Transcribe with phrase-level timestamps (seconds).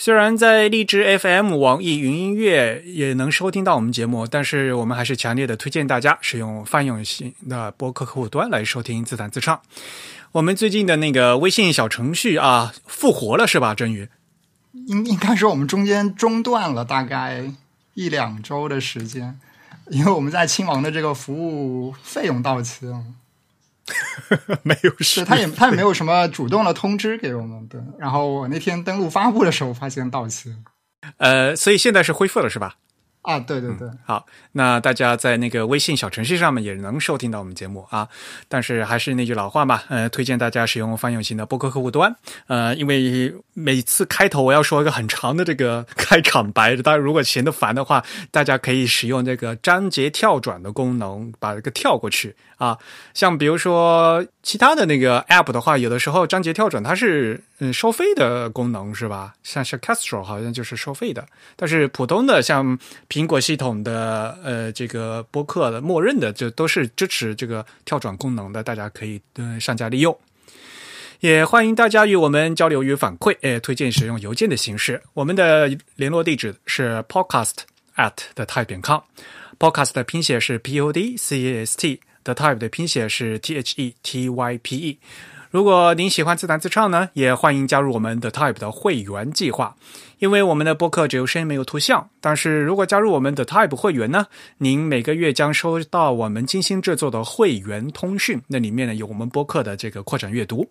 [0.00, 9.60] 虽然在荔枝 FM、网易云音乐也能收听到我们节目，但是我们还是强烈的推荐大家使用泛用型的播客客户端来收听自弹自唱。
[10.30, 13.74] 我们最近的那个微信小程序啊，复活了是吧？
[13.74, 14.08] 真宇，
[14.86, 17.52] 应应该说我们中间中断了大概
[17.94, 19.40] 一两周的时间，
[19.88, 23.02] 因为我们在亲王的这个服务费用到期了。
[24.62, 27.66] 没有事，他也他也没有什么主动的通知给我们。
[27.68, 30.54] 对，然后我那天登录发布的时候发现到期。
[31.16, 32.76] 呃，所以现在是恢复了是吧？
[33.28, 38.08] 啊，对对对，好，那大家在那个微信小程序上面也能收听到我们节目啊。
[38.48, 42.16] 但是还是那句老话嘛，呃，推荐大家使用泛用型的播客客户端。
[42.46, 52.78] 呃，因为每次开头我要说一个很长的这个开场白，大家如果嫌得烦的话，大家可以使用这个章节跳转的功能，把这个跳过去啊。
[53.12, 59.34] 像比如说其他的那个 app 的话，有的时候章节跳转它是嗯收费的功能是吧？
[59.42, 62.78] 像是 Castro 好像就是收费的，但是普通的像。
[63.08, 70.16] 苹果系统的呃，这个播客的默认的就都是支持这个跳转功能的，大家可以嗯上架利用。
[71.20, 75.02] 也欢迎大家与我们交流与反馈，诶，推荐使用邮件的形式。
[75.14, 77.54] 我们的联络地址是 podcast
[77.96, 79.00] at the type 点 com。
[79.58, 84.58] podcast 的拼写是 p o d c a s t，the type 的拼写是 t h e t y
[84.58, 84.98] p e。
[85.50, 89.74] 如果您喜欢自弹自唱呢，也欢迎加入我们的 Type 的会员计划。
[90.18, 94.26] 因为我们的播客只有声音没有图像，但是如果加入我们的 Type 会员呢，
[94.58, 100.68] 您每个月将收到我们精心制作的会员通讯，那里面呢有我们播客的这个扩展阅读。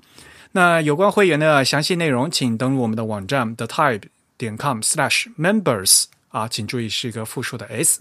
[0.51, 4.03] 那有关会员的详细内容，请登录我们的网站 the type
[4.37, 6.05] 点 com/slash/members。
[6.37, 7.99] 啊，请注意是一个复数的 s。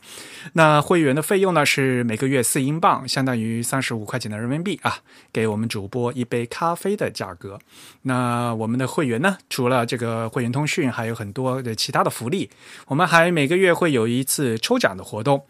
[0.53, 4.99] 那会员的费用呢是每个月四英镑，相当于三十五块钱的人民币啊，
[5.33, 7.59] 给我们主播一杯咖啡的价格。
[8.03, 12.51] 那我们的会员呢，除了这个会员通讯，还有很多的其他的福利。
[12.89, 15.47] 我们还每个月会有一次抽奖的活动，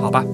[0.00, 0.24] 好吧？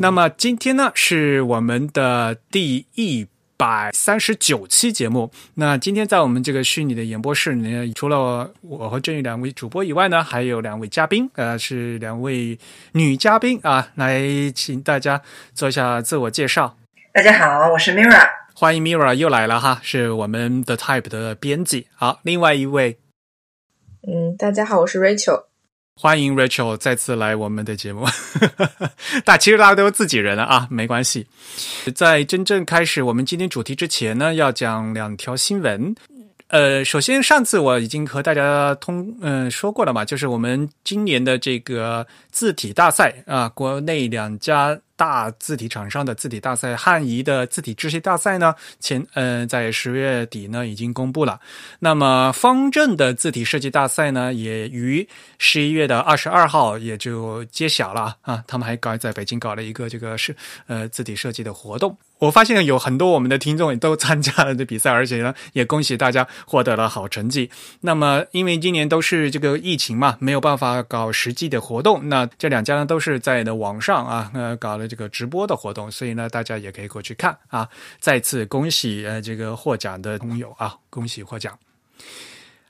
[0.00, 3.26] 那么今天呢，是我们的第一。
[3.58, 12.56] 百三十九期节目，那今天在我们这个虚拟的演播室里面，除了我和郑宇两位主播以外呢，还有两位嘉宾，呃，是两位
[12.92, 14.22] 女嘉宾啊，来
[14.54, 15.20] 请大家
[15.54, 16.76] 做一下自我介绍。
[17.12, 21.88] 大家好，我是 Mira，欢迎 Mira 又来了哈，是我们的 Type 的编辑。
[21.96, 23.00] 好，另外一位，
[24.06, 25.47] 嗯，大家好，我是 Rachel。
[26.00, 28.06] 欢迎 Rachel 再次来我们的节目，
[29.26, 31.26] 但其实大家都是自己人了啊，没关系。
[31.92, 35.92] 在真正开始我们今天主题之前呢，要讲两条新闻。
[36.46, 44.78] 呃，首先上次我已经和大家通嗯说过了嘛，就是我们今年的这个字体大赛啊，国内两家。
[44.98, 51.38] 大字体厂商的字体大赛，汉仪的字体制系大赛呢，前呃在十月底呢已经公布了。
[51.78, 55.08] 那么方正的字体设计大赛呢，也于
[55.38, 58.42] 十一月的二十二号也就揭晓了啊。
[58.48, 60.34] 他们还搞在北京搞了一个这个是
[60.66, 61.96] 呃字体设计的活动。
[62.18, 67.48] 我发现有很多我们的听众也都参加了这比赛，而且呢也恭喜大家获得了好成绩。
[67.82, 74.87] 那么因为今年都是这个疫情嘛，没有办法搞实际的活动，那这两家呢都是在的网上啊呃搞了。
[74.88, 77.68] 这个直播的活动，所以呢，大家也可以过去看啊！
[78.00, 81.56] 再次恭喜呃这个获奖的朋友啊，恭喜获奖。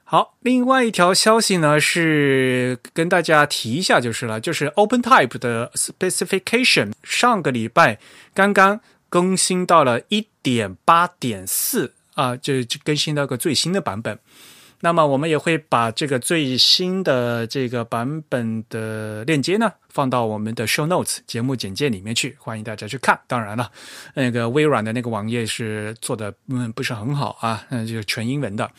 [0.05, 7.99] 好，另外一条消息呢是跟大家提一下就是了，就是 OpenType 的 Specification 上个礼拜
[8.35, 14.19] 刚刚更新到了一点八点四啊，就更新到个最新的版本。
[14.81, 23.19] 那么我们也会把这个最新的这个版本的链接呢，放到我们的 show notes 节目简介里面去，欢迎大家去看。
[23.27, 23.71] 当然了，
[24.15, 28.71] 那个微软的那个网页是做的嗯不是很好啊，嗯就是全英文的。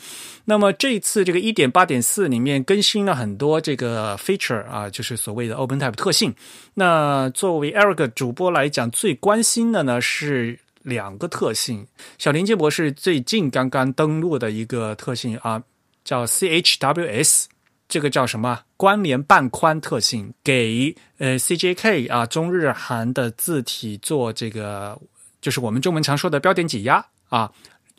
[0.46, 6.34] 那么这一次这个一点八点四里面更新了很多这个 feature 啊，就是所谓的 OpenType 特性。
[6.76, 11.88] 那作为 Eric 主播来讲，最关心的呢是两个特性。
[12.18, 15.62] 小林杰博士最近刚刚登录的一个特性啊。
[16.10, 17.46] 叫 CHWS，
[17.88, 20.34] 这个叫什么关联半宽特性？
[20.44, 25.00] 给呃 CJK 啊中日韩的字体做这个，
[25.40, 27.52] 就是我们中文常说的标点挤压啊，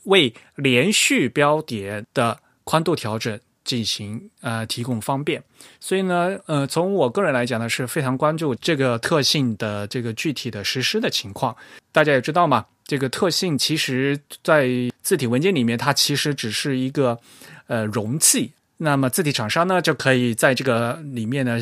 [0.06, 5.40] 为连续标点的宽度调整进行呃提供方便。
[5.78, 11.56] 所以呢，呃，从我个人来讲呢，是非常关注这个特性的这个具体的实施的情况。
[11.92, 14.68] 大家也知道嘛，这个特性其实在
[15.00, 17.16] 字体文件里面，它其实只是一个
[17.70, 18.52] 呃容器。
[18.82, 21.58] 那么字体厂商呢，就可以在这个里面呢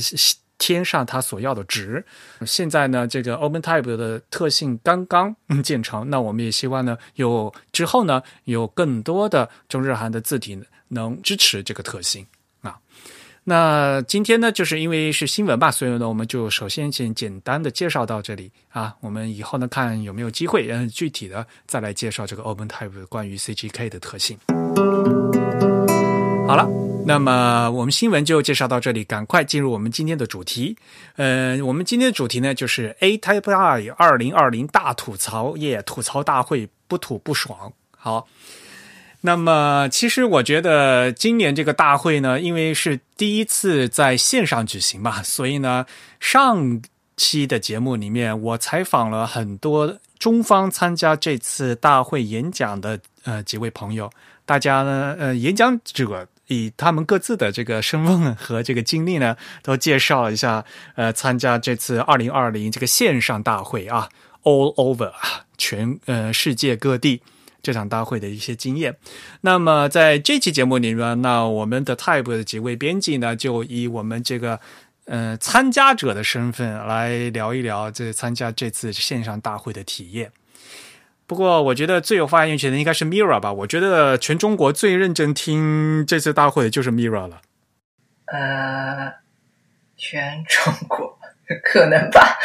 [0.57, 2.05] 添上它所要的值。
[2.47, 10.59] 现在呢，这个 OpenType 的特性刚刚 建成，那我们也希望呢，有之后呢，有更多的中日韩的字体
[10.89, 12.27] 能支持这个特性
[12.63, 12.79] 啊。
[13.45, 18.95] 那今天呢，就是因为是新闻吧，所以呢，我们就首先先简单的介绍到这里啊。
[19.01, 24.39] 我们以后呢，看有没有机会，嗯，具体的再来介绍这个 OpenType 关于 CGK 的特性。
[26.49, 26.67] 好了。
[27.05, 30.75] 那么我们新闻就介绍到这里，赶快进入我们今天的主题。
[31.17, 37.71] 呃，我们今天的主题呢就是 A Type I 二零二零大吐槽夜吐槽大会，不吐不爽。
[37.91, 38.27] 好，
[39.21, 45.85] 那么其实我觉得今年这个大会呢，因为是第一次在线上举行嘛，所以呢，
[46.19, 46.81] 上
[47.19, 54.11] 期的节目里面我采访了很多中方参加这次大会演讲的呃几位朋友，
[54.47, 56.27] 大家呢呃演讲者。
[56.49, 60.65] 以他们各自的这个身份和这个经历呢，都介绍了一下，
[60.97, 64.09] 呃，参加这次二零二零这个线上大会啊
[64.43, 65.13] ，all over
[65.57, 67.23] 全呃世界各地
[67.63, 68.97] 这场大会的一些经验。
[69.43, 74.59] 那么在这期节目里面，那我们的 Type 的几位编辑呢，就以我们这个
[75.05, 80.31] 呃参加者的身份来聊一聊这参加这次线上大会的体验。
[81.29, 83.53] 不过，我觉得最有发言权的应该是 Mira 吧。
[83.53, 87.43] 我觉得全中国最认真听这次大会的就是 Mira 了。
[88.25, 89.13] 呃，
[89.95, 91.19] 全中国
[91.63, 92.39] 可能吧，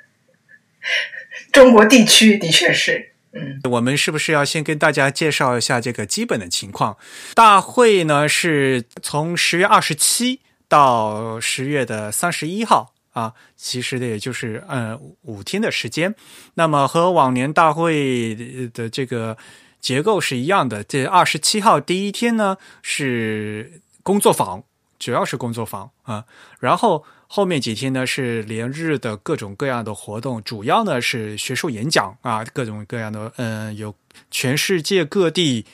[1.50, 3.14] 中国地区的确是。
[3.32, 6.98] 嗯，我们是不是要先跟大家介绍一下这个基本的情况？
[7.34, 12.92] 大会呢是从十月二十七到十月的三十一号。
[13.20, 16.14] 啊，其实的也就是呃五天的时间，
[16.54, 18.34] 那么和往年大会
[18.72, 19.36] 的这个
[19.78, 20.82] 结构是一样的。
[20.84, 24.62] 这二十七号第一天呢是工作坊，
[24.98, 26.24] 主要是工作坊啊，
[26.58, 33.94] 然后后面几天呢是连日的各种各样的活动，主要呢是学术演讲啊，各种各样的嗯，有
[34.30, 35.66] 全世界各地。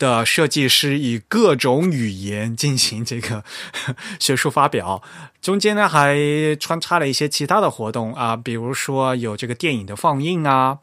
[0.00, 3.44] 的设计师以各种语言进行这个
[4.18, 5.00] 学术发表，
[5.40, 6.16] 中间呢还
[6.58, 10.78] 穿插了一些其他的活动啊，比如说有这个电影的放映啊。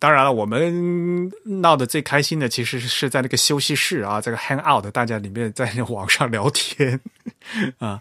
[0.00, 1.30] 当然了，我们
[1.62, 7.00] 闹得最开心的其实是在那个休息室啊，这个 hang out，大家里面在网上聊天
[7.78, 8.00] 啊。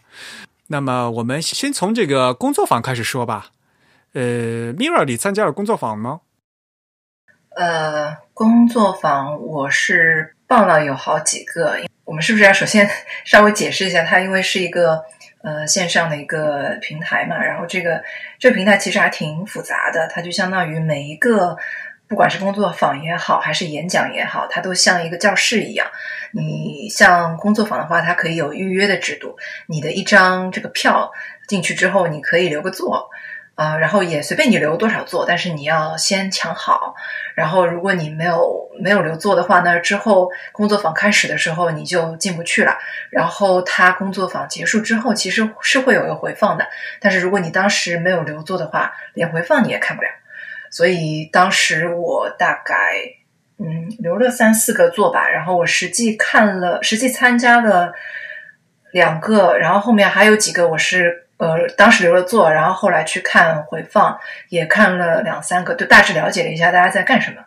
[0.68, 3.52] 那么我们先从这个工作坊开始说吧。
[4.14, 6.22] 呃，Mira，你参加了工作坊吗？
[7.56, 10.33] 呃，工作坊我是。
[10.48, 12.90] 报了有好几个，我们是不是要首先
[13.26, 14.04] 稍微解释一下？
[14.04, 15.04] 它因为是一个
[15.42, 18.04] 呃线上的一个平台嘛，然后这个
[18.40, 21.58] 这个平台其实还挺复杂的，它就相当于每一个
[22.08, 25.88] 不管是工作坊也好，还是演讲也好，它都像一个教室一样。
[26.32, 29.36] 你像工作坊的话，它可以有预约的制度，
[29.68, 31.12] 你的一张这个票
[31.48, 33.10] 进去之后，你可以留个座。
[33.56, 36.96] 啊，然后也随便你留多少座，但是你要先抢好。
[37.36, 42.78] 然后如果你没有没有留座的话呢，之后工作坊开始的时候你就进不去了。
[43.12, 46.68] 然后他工作坊结束之后，其实是会有一个回放的。
[47.00, 50.10] 但是如果你当时没有留座的话，连回放你也看不了。
[50.72, 52.96] 所以当时我大概
[53.60, 55.30] 嗯留了三四个座吧。
[55.30, 57.94] 然后我实际看了，实际参加了
[58.92, 61.20] 两个，然后后面还有几个我是。
[61.44, 67.38] 呃，当时留了座，然后后来去看回放，也看了两三个，就大致了解了一下大家在干什么。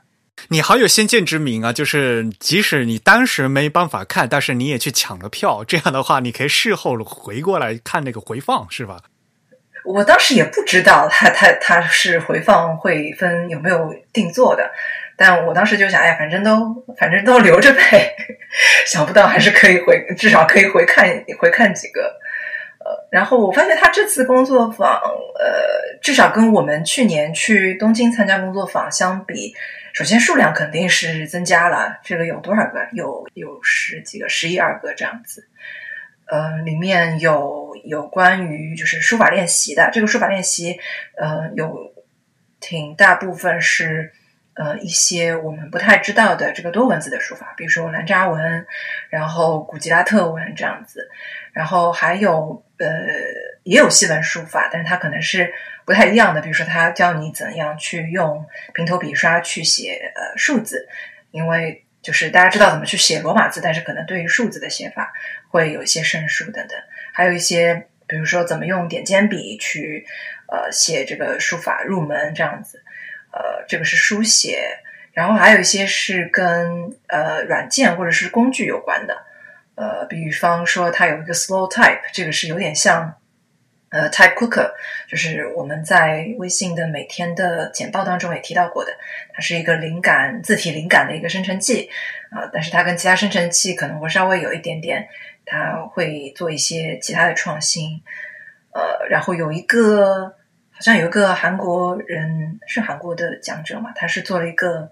[0.48, 1.72] 你好有先见之明啊！
[1.72, 8.98] 就是即使你当时没办法看，但是你也去抢了票，这样的话，你可以事后回过来看那个回放，是吧？
[9.86, 14.70] 我当时也不知道他他他是回放会分有没有定做的，
[15.16, 18.14] 但我当时就想，哎呀，反正都反正都留着呗，
[18.86, 22.14] 想不到还是可以回，至少可以回看回看几个。
[23.10, 25.00] 然后我发现他这次工作坊，
[25.38, 29.54] 呃，至少跟我们去年去东京参加工作坊相比，
[29.94, 31.98] 首先数量肯定是增加了。
[32.02, 32.86] 这个有多少个？
[32.92, 35.48] 有有十几个、十一二个这样子。
[36.28, 39.90] 呃，里面有有关于就是书法练习的。
[39.92, 40.78] 这个书法练习，
[41.16, 41.94] 呃，有
[42.60, 44.12] 挺大部分是
[44.54, 48.66] 呃一些我们不太知道的这个多文字的书法，比如说兰扎文，
[49.08, 51.08] 然后古吉拉特文这样子。
[51.52, 52.88] 然后还有呃，
[53.62, 55.52] 也有细纹书法，但是它可能是
[55.84, 56.40] 不太一样的。
[56.40, 60.88] 比如说，他教你怎样去用平头笔刷去写呃数字，
[61.30, 65.12] 因为就是大家知道怎么去写罗马字，但是可能对于数字的写法
[65.48, 66.78] 会有一些生疏等等，
[67.12, 70.06] 还有一些比如说怎么用点尖笔去
[70.48, 72.84] 呃写这个书法入门这样子，
[73.32, 74.78] 呃，这个是书写，
[75.12, 79.24] 然后还有一些是跟呃软件或者是工具有关的，
[79.76, 83.14] 呃，比方说它有一个 slow type，这个是有点像。
[83.88, 84.72] 呃，Type Cooker
[85.08, 88.90] 就是我们在微信的每天的简报当中也提到过的，
[89.32, 91.88] 它是一个灵感字体灵感的一个生成器
[92.30, 95.08] 啊，但是它跟其他生成器可能会稍微有一点点，
[95.46, 98.02] 它会做一些其他的创新。
[98.74, 100.34] 呃，然后有一个
[100.72, 104.90] 好像有一个韩国人是韩国的讲者嘛，他是做了一个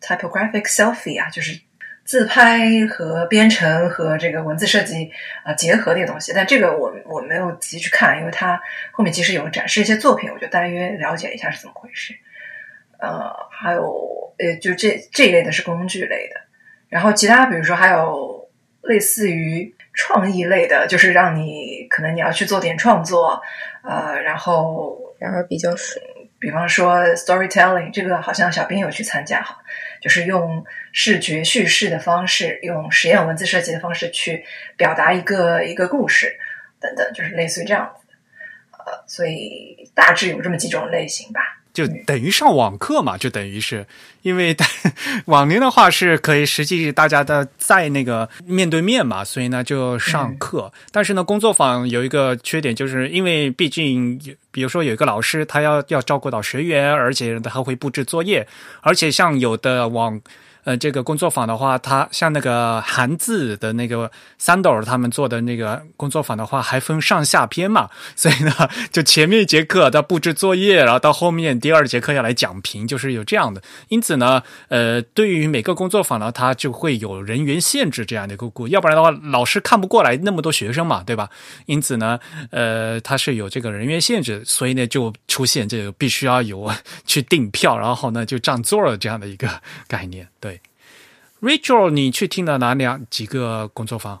[0.00, 1.60] Typographic Selfie 啊，就是。
[2.04, 5.10] 自拍和编程和这个文字设计
[5.44, 12.14] 啊结合的一个东西，但这个我我没有仔细去看，因为它后面其实有展示一些作品，我就大约了解一下是怎么回事。
[12.98, 16.40] 呃，还有呃，就这这一类的是工具类的，
[16.88, 18.48] 然后其他比如说还有
[18.82, 23.42] 类似于创意类的，就是让你可能你要去做点创作，
[23.82, 26.02] 呃，然后然后比较水。
[26.38, 29.58] 比方说 storytelling，这个好像小兵有去参加哈，
[30.02, 34.44] 就是用视觉叙事的方式，用实验文字设计的方式去
[34.76, 36.36] 表达一个一个故事
[36.80, 38.14] 等等，就是类似于这样子的，
[38.72, 41.61] 呃，所以大致有这么几种类型吧。
[41.72, 43.86] 就等于上网课嘛，就等于是，
[44.22, 44.54] 因为
[45.24, 50.72] 往年的话是可以实际大家的在那个面对面嘛，所以呢就上课。
[50.90, 58.46] 但是呢，工作坊有一个缺点，就是因为毕竟，比如说有一个老师，他要要照顾到学员，而且他会布置作业，
[58.80, 60.20] 而且像有的网。
[60.64, 68.52] 呃，这个工作坊的话，它像那个韩字的那个三斗他们做的那个工作坊的话，还分上下篇嘛，所以呢，
[68.90, 73.60] 就前面一节课他布置作业，然后到后面第二节课要来讲评，就是有这样的。
[73.88, 81.28] 因此呢，呃，对于每个工作坊呢，它就会有人员限制这样的一个故，要不然的话，老师看不过来那么多学生嘛，对吧？
[81.66, 82.18] 因此呢，
[82.50, 86.70] 呃，它是有这个人员限制，所以呢，就出现这个必须要有
[87.04, 89.48] 去订票，然后呢就占座了这样的一个
[89.88, 90.60] 概念，对。
[91.40, 94.20] Rachel，你去听了哪两几个工作坊？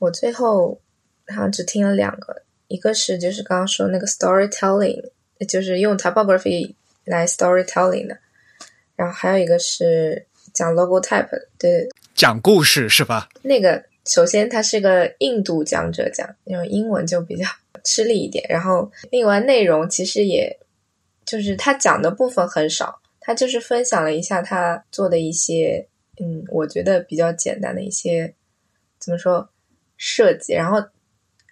[0.00, 0.80] 我最后
[1.28, 5.10] 好像只听了两个，一个是就是刚刚说那个 storytelling，
[5.48, 6.74] 就是用 typography
[7.04, 8.18] 来 storytelling 的，
[8.96, 13.28] 然后还有一个是讲 logo type，对，讲故事是吧？
[13.42, 17.46] 那个首先它是个印度讲者讲，因为英文就比较
[17.84, 20.58] 吃力一点，然后另外内容其实也
[21.24, 25.88] 就是他讲的部分很少，他就是分享了一下他做的一些。
[26.18, 28.34] 嗯，我觉得比较简单的一些
[28.98, 29.50] 怎么说
[29.98, 30.82] 设计，然后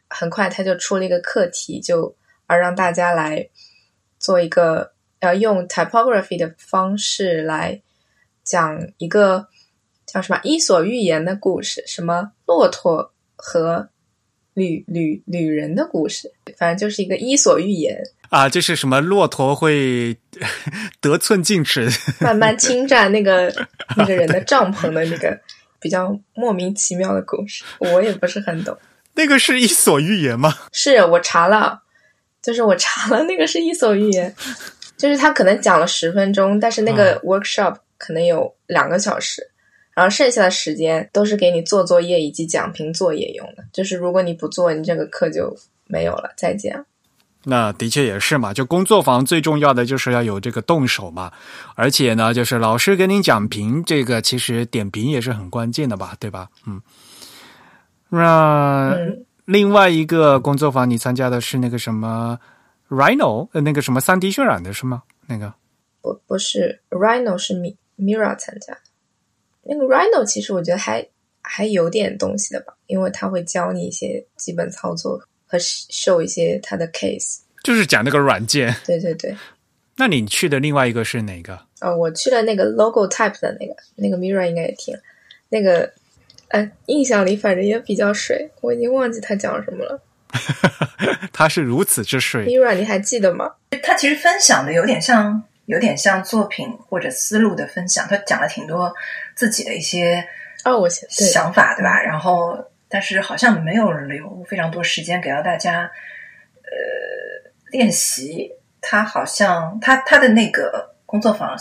[0.09, 2.17] 很快他就出了一个课题，就
[2.47, 3.51] 而让大家来
[4.19, 7.83] 做一个要用 typography 的方式来
[8.43, 9.49] 讲一个
[10.07, 13.91] 叫什么《伊索寓言》的故事，什么骆驼和
[14.55, 18.03] 旅旅旅人的故事，反正就是一个伊索寓言。
[18.31, 20.17] 啊，就是什么骆驼会
[21.01, 21.89] 得寸进尺，
[22.21, 23.53] 慢慢侵占那个
[23.97, 25.39] 那个人的帐篷的那个
[25.81, 28.77] 比较莫名其妙的故事，我也不是很懂。
[29.15, 30.53] 那个是伊索寓言吗？
[30.73, 31.83] 是我查了，
[32.43, 34.35] 就是我查了，那个是伊索寓言，
[34.97, 39.49] 就是他可能讲了十分钟，但是那个 workshop 可能有两个小时，
[39.95, 46.85] 然后剩下的时间都是给你做作业以及讲评作业用的，就是如果你不做，你这个课就没有了，再见。
[47.47, 51.31] 那的确也是嘛，就工作坊最重要的就是要有这个动手嘛，
[51.75, 56.49] 而且呢，就是老师给你讲评，这个其实点评也是很关键的吧，对吧？
[56.67, 56.81] 嗯，
[58.09, 58.97] 那
[59.45, 62.39] 另外一个工作坊你参加的是那个什么
[62.89, 65.03] Rhino，呃，那个什么三 D 渲染的是吗？
[65.27, 65.53] 那个
[66.01, 67.53] 不不是 Rhino 是
[67.99, 68.79] Mira 参加，
[69.67, 71.07] 那个 Rhino 其实我觉得还
[71.43, 75.23] 还有点东西的吧，因为他会教你一些基本操作。
[75.47, 78.75] 和 show 一些他的 case，就是讲那个软件。
[78.87, 79.37] 对对对。
[79.97, 81.61] 那你去的另外一个是哪个？
[81.81, 84.97] 哦，我去了那个 logo type 的那个，那个 Mira 应该也听。
[85.51, 85.93] 那个，
[86.49, 90.01] 呃，印象里反正也比较水，我已经忘记他讲什么了。
[91.31, 92.47] 他是如此之水。
[92.47, 93.53] Mira，你还记得吗？
[93.83, 98.09] 他其实分享的有点像，有点像作品或者思路的分享。
[98.09, 98.93] 他讲了挺多
[99.35, 100.27] 自己的一些
[100.65, 102.03] 哦，我想法对吧？
[102.03, 102.71] 然后。
[102.87, 105.91] 但是好像没有留非常多时间给到大家，
[106.63, 108.53] 呃，练习。
[108.81, 111.57] 他好像他他的那个工作坊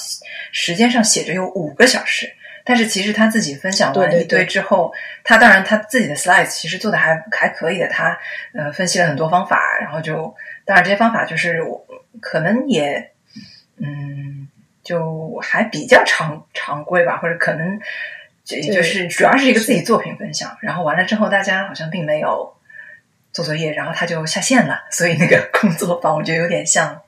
[0.51, 2.31] 时间上写着有五个小时，
[2.63, 7.87] 但是其实他自己分享完一堆之后，他当然他自己的 slides 其实做的还还可以的。
[7.87, 8.19] 他
[8.53, 11.83] 呃分析了很多方法，然后就当然这些方法就是我
[12.21, 13.11] 可能也
[13.77, 14.42] 嗯
[14.83, 17.79] 就还比较常常规吧，或者可能
[18.43, 22.53] 就就是主要是一个自己作品分享，然后完了之后大家好像并没有
[23.31, 27.01] 做作业，然后他就下线了，所以那个工作坊我觉得有点像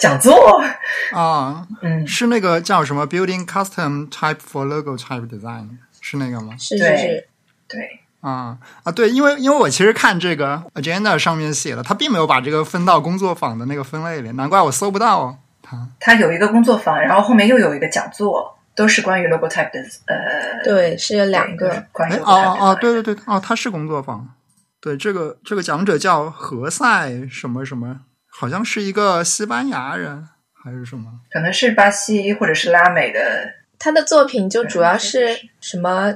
[0.00, 0.64] 讲座，
[1.12, 5.68] 啊，嗯，是那个叫什么？Building Custom Type for Logo Type Design
[6.00, 6.54] 是那个吗？
[6.58, 7.28] 是是对是，
[7.68, 15.88] 对，啊啊，对，因为因为我其实看这个 agenda 上面写了，他并没有把这个分到工作坊的那个分类里，难怪我搜不到它。
[15.98, 24.28] 他有一个工作坊，然后后面又有一个讲座，都是关于 logo type 的，呃，对，是有两个，关于哦哦，design 对对对，哦，他是工作坊。
[24.80, 31.10] 对，这个这个讲者叫何塞什么什么，好像是一个西班牙人还是什么？
[31.30, 36.14] 可能是巴西或者是拉美的，他的作品就主要是是什么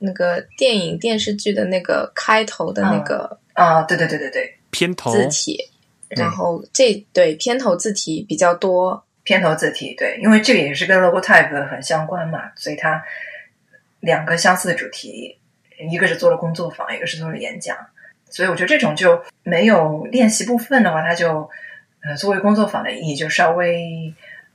[0.00, 5.70] 那个电影电视剧的那个开头的那个啊，对对对对对，片头字体，对
[6.08, 13.02] 然后这对片头字体比较多，片头字体，对，因为这个也是跟 logo type 很相关嘛，所以它
[14.00, 15.38] 两个相似的主题，
[15.90, 17.76] 一个是做了工作坊，一个是做了演讲，
[18.30, 21.50] 所以我觉得这种就没有练习部分的话，它就
[22.02, 24.14] 呃作为工作坊的意义就稍微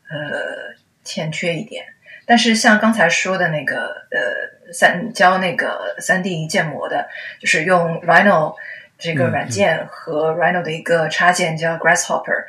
[0.10, 1.86] 呃欠缺一点。
[2.26, 7.10] 但是像刚才说的那个呃三教那个三 D 建模的，
[7.42, 8.56] 就是用 Rhino
[9.02, 12.46] 这个嗯软件和 Rhino 的一个插件叫 Grasshopper，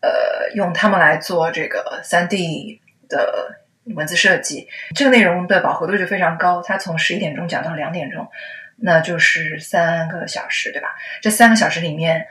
[0.00, 3.60] 呃，用它们来做这个三 D 的
[3.94, 6.60] 文字设计，这个内容的饱和度就非常高。
[6.60, 8.28] 它从十一点钟讲到两点钟，
[8.76, 10.94] 那就是三个小时，对吧？
[11.22, 12.26] 这三个小时里面，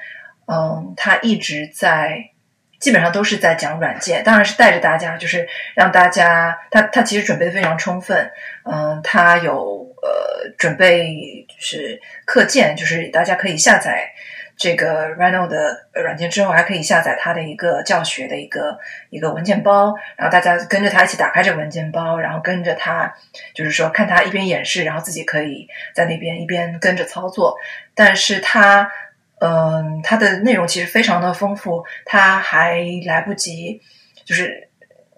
[0.48, 2.32] 嗯，他一直在，
[2.80, 8.30] 基本上都是在讲软件，当然是带着大家，就是让大家，他他其实准备的非常充分，
[8.66, 14.12] 嗯，他有呃准备就是课件，就是大家可以下载。
[14.56, 18.78] 这个 Rhino 的软件之后，还可以下载它的一个教学的一个
[19.10, 23.12] 一个文件包，然后大家跟着他一起打开这个文件包，然后跟着他，
[23.56, 27.58] 就是说看他一边演示，然后自己可以在那边一边跟着操作。
[27.96, 28.92] 但是它，
[29.40, 33.82] 嗯，它的内容其实非常的丰富，它还来不及
[34.24, 34.70] 就是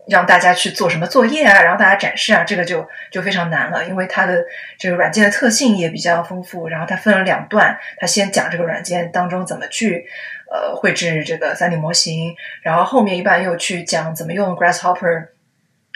[0.07, 4.43] 让大家去做什么作业啊，然后大家展示啊，这个就就非常难了，因为它的
[4.77, 10.05] 这个软件的特性也比较丰富，然后它分了两段，它先讲这个软件当中怎么去
[10.51, 15.27] 呃绘制这个三 D 模型，然后后面一般又去讲怎么用 Grasshopper。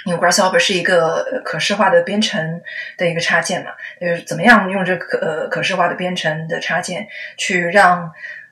[0.05, 2.61] 因为 Grasshopper 是一个可视化的编程
[2.97, 8.09] 的一个插件嘛，就是怎么样用这个可呃可视化的编程的插件去让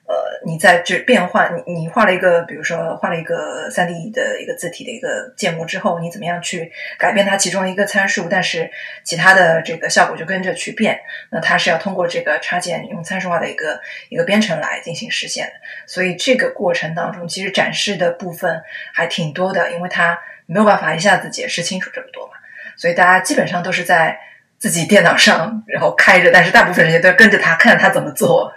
[0.07, 0.15] 呃
[0.45, 8.71] 你在这变换，你你画了一个，比如说画了一个三 D 的一个字体的一个建模之后，你怎么样去改变它其中一个参数，但是
[9.03, 10.99] 其他的这个效果就跟着去变。
[11.29, 15.53] 那它是要通过这个插件用参数化的一个一个编程来进行实现的。
[15.85, 18.61] 所以这个过程当中，其实展示的部分
[18.93, 22.33] 还挺多的，因为它没有办法一下子解释清楚这么多嘛，
[22.77, 24.17] 所以大家基本上都是在
[24.57, 28.51] 自己电脑上然后开着，但是大部分人都跟着他看着他怎么做，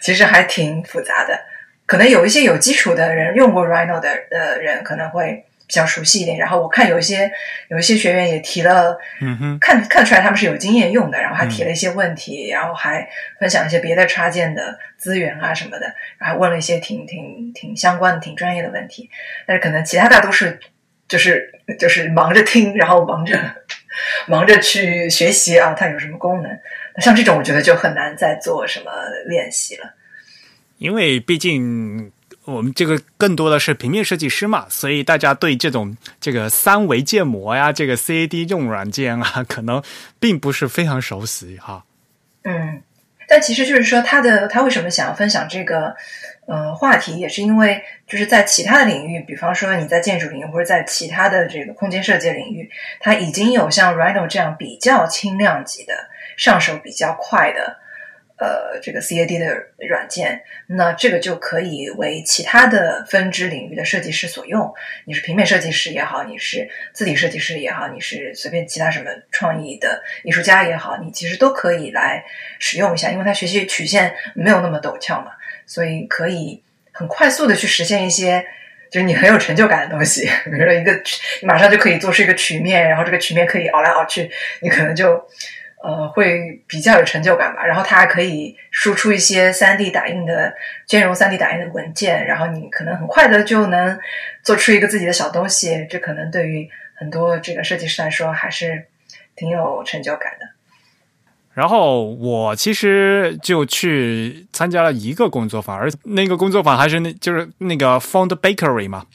[0.00, 1.38] 其实还挺复杂的。
[1.86, 6.36] 可能有一些有基础的人用过 Rhino 的呃人可能会比较熟悉一点。
[6.36, 7.32] 然后我看有一些
[7.68, 13.08] 有一些学员也提了，嗯哼，看看出来他们是有经验用的，然后还提了一些问题，然后还
[13.40, 15.86] 分享一些别的插件的资源啊什么的，
[16.18, 19.08] 然后还问了一些挺挺挺相关的、挺专业的问题。
[19.46, 20.44] 但是可能其他大多数
[21.08, 23.34] 就是就是忙着听，然后忙着
[24.26, 26.50] 忙着去学习啊，它有什么功能？
[26.94, 28.90] 那像这种我觉得就很难再做什么
[29.26, 29.94] 练习了。
[30.78, 32.12] 因为毕竟
[32.44, 39.82] 我们这个更多的是平面设计师嘛，所以大家对这种这个三维建模呀，这个 CAD 这种软件啊， 可能
[40.18, 41.84] 并不是非常熟悉哈。
[42.44, 42.80] 嗯，
[43.26, 45.94] 但其实就是说，他的他为什么想要分享这个
[46.48, 55.94] 呃话题，也是因为就是在其他的领域，比方说你在建筑领域或者在其他的这个空间设计领域，它已经有像 Rhino 这样比较轻量级的、
[56.36, 57.78] 上手比较快的。
[58.40, 64.72] 呃，这个 CAD 的软件，那这个就可以为其他的分支领域的设计师所用。
[65.06, 72.24] 你是平面设计师也好，你是字体设计师也好，你是随便其他什么创意的艺术家也好，你其实都可以来
[72.60, 75.32] 使用一下，因为它学习曲线没有那么陡峭嘛，
[75.68, 78.44] 所以可以很快速的去实现一些
[78.90, 80.28] 就是你很有成就感的东西。
[80.46, 81.00] 比如说一个，
[81.42, 84.28] 马上就可以做出一个曲面，然后这个曲面可以熬来熬去，
[84.62, 85.24] 你可能就。
[85.80, 87.64] 呃，会比较有成就感吧。
[87.64, 90.52] 然后它还可以输出一些三 D 打印的
[90.86, 93.96] 兼容三 D 打印的文件，然后你可能很快的就能
[94.42, 95.86] 做出一个自己的小东西。
[95.88, 98.86] 这可能对于很多这个设计师来说，还是
[99.36, 100.48] 挺有成就感的。
[101.58, 109.06] 然后我其实就去参加了一个工作坊，而那个工作坊还是那就是那个 Found Bakery 嘛，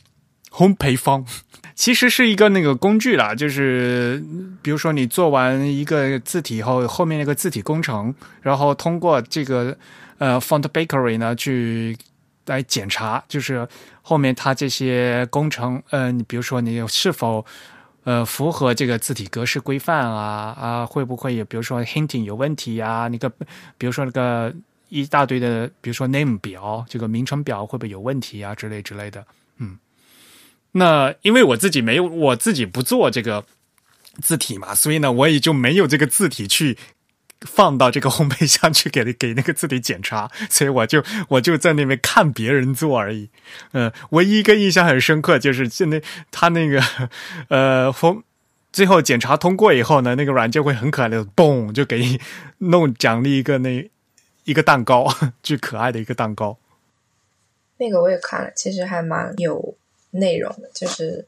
[0.51, 1.25] 烘焙坊。
[1.73, 4.21] 其实是一个那个工具啦，就是
[4.61, 9.77] 比如说你做完一个字体以后，后面那个字体工程，然后通过这个
[10.17, 11.97] 呃 Font Bakery 呢去
[12.47, 13.65] 来检查，就是
[14.01, 17.45] 后面它这些工程，呃，你比如说你是否
[18.03, 23.07] 呃符合这个字体格式规范啊啊，会不会有比如说 hinting 有问题呀？
[23.07, 23.29] 那个
[23.77, 24.53] 比如说那个
[24.89, 29.25] 一大堆的，比如说 name 表这个名称表会不会有问题啊之类之类的，
[29.57, 29.77] 嗯。
[30.71, 33.45] 那因为我自己没有，我自己不做这个
[34.21, 36.77] 字体嘛，所以呢，我也就没有这个字体去
[37.45, 43.29] 放到这个烘焙箱去给给那个字体检查， 所以我就我就在那边看别人做而已。
[43.71, 46.01] 嗯，唯一一个印象很深刻就是现在
[46.31, 46.81] 他那个
[47.49, 48.23] 呃烘
[48.71, 52.19] 最后检查通过以后呢，那个软件会很可爱的嘣就给你
[52.57, 53.89] 弄奖励一个那
[54.43, 55.07] 一个蛋糕，
[55.43, 56.57] 巨可爱的一个蛋糕。
[57.77, 59.75] 那个我也看了，其实还蛮有。
[60.15, 61.25] 内容的，就是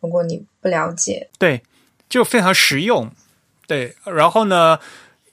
[0.00, 1.62] 如果你不了解，对，
[2.08, 3.08] 就非常实用，
[3.68, 3.94] 对。
[4.04, 4.80] 然后呢，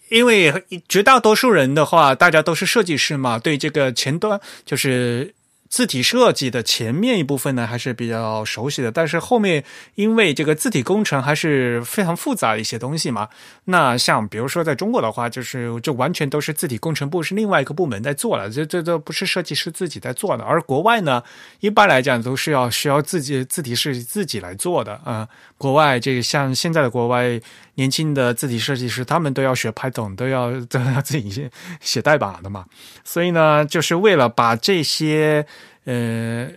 [0.09, 5.33] 因为绝大多数人的话，大家都是设计师嘛，对这个前端就是。
[5.69, 9.61] 字体设计的前面一部分呢，还是比较熟悉的，但是后面
[9.95, 13.27] 因为这个字体工程还是非常复杂的一些东西嘛。
[13.65, 20.43] 那像比如说在中国的话，就是这完全都是字体工程部是另外一个部门在做了，这这都不是设计师自己在做的。
[20.45, 21.21] 而国外呢，
[21.59, 25.27] 一般来讲都是要需要自己字体是自己来做的啊。
[25.57, 27.39] 国外这个像现在的国外
[27.75, 32.65] 年轻的字体设计师，他们都要学 Python，都要都要自己写写代码的嘛。
[33.03, 35.45] 所以呢，就是为了把这些。
[35.89, 36.49] 呃，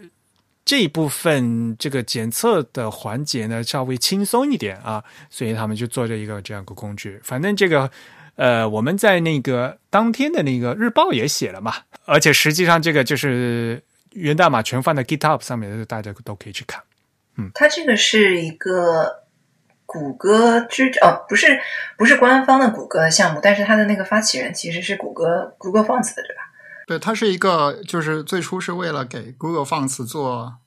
[0.64, 7.20] 这一部分这个检测的环节呢，稍微轻松一点啊，所以他们就做这一个这样个工具。
[7.22, 7.88] 反正这个，
[8.34, 11.72] 呃，我们在那个当天的那个日报也写了嘛，
[12.06, 13.80] 而且实际上这个就是
[14.14, 16.82] 源代码全放在 GitHub 上面，大家都可以去看。
[17.40, 19.24] 嗯，它这个是一个
[19.86, 21.60] 谷歌支哦，不是
[21.96, 26.42] 不是官方的谷歌项目，但是它的那个发起人其实是谷歌 Google Fonts 的，对吧？
[26.86, 30.58] 对，它是一个，就是最初是为了给 Google Fonts 做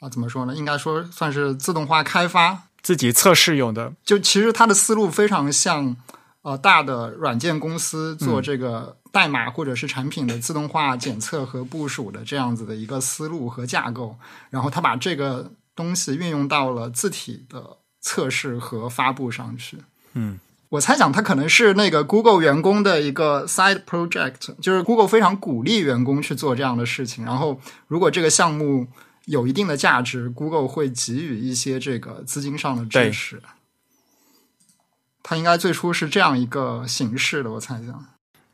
[0.00, 0.54] 啊，怎么说呢？
[0.54, 3.92] 应该说算是自动化开发、自己测试用的。
[4.04, 5.96] 就其实它的思路非常像
[6.42, 14.16] 呃大的软件公司做这个代码或者是产品的自动化检测和部署的这样子的一个思路和架构。
[14.50, 19.78] 然后他把这个东西运用到了字体的测试和发布上去。
[20.14, 20.40] 嗯。
[20.68, 27.24] 我猜想，它可能是那个 Google 员工的一个 side project，就是 Google 非常鼓励员工去做这样的事情。
[27.24, 28.88] 然后，如果这个项目
[29.26, 33.40] 有一定的价值，Google 会给予一些这个资金上的支持。
[35.22, 38.06] 它应该最初是这样一个形式的，我猜想。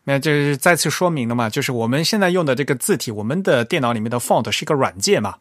[0.04, 5.36] 那就是再次说明了嘛，就是我们现在用的这个字体，我们的电脑里面的 font 是一个软件嘛，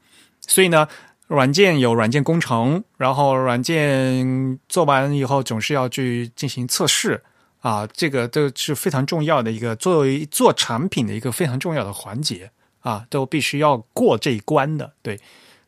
[0.47, 0.87] 所以呢。
[1.31, 7.23] 软件有软件工程，然后软件做完以后总是要去进行测试
[7.61, 14.91] 啊，这个都是非常重要的一个作为做产品的一个非常重要的环节啊，都必须要过这一关的。
[15.01, 15.17] 对，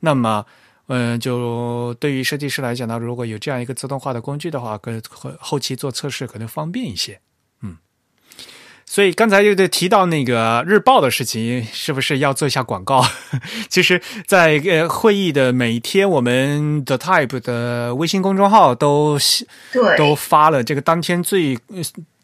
[0.01, 0.45] 那么
[0.87, 5.01] 嗯，就对于设计师来讲呢，如果有这样一个自动化的工具的话，可
[5.39, 7.21] 后期做测试可能方便一些。
[8.93, 13.03] 所以刚才又在提到那个日报的事情，是不是要做一下广告？
[13.67, 19.17] 其实，在呃会议的每一天，我们的 Type 的微信公众号都
[19.71, 21.57] 对都发了这个当天最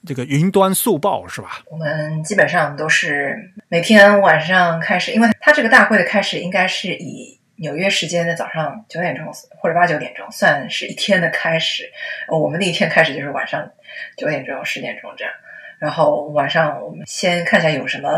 [0.06, 1.64] 这个云端速报，是吧？
[1.72, 3.36] 我们基本上都是
[3.68, 9.26] 每天晚上开始，因为它这个大会的开始应该是以纽约时间的早上九点钟
[9.60, 11.90] 或者八九点钟算是一天的开始，
[12.28, 13.68] 我们那一天开始就是晚上
[14.16, 15.34] 九点钟十点钟这样。
[15.80, 18.10] 然后晚上我们先看一下有什么，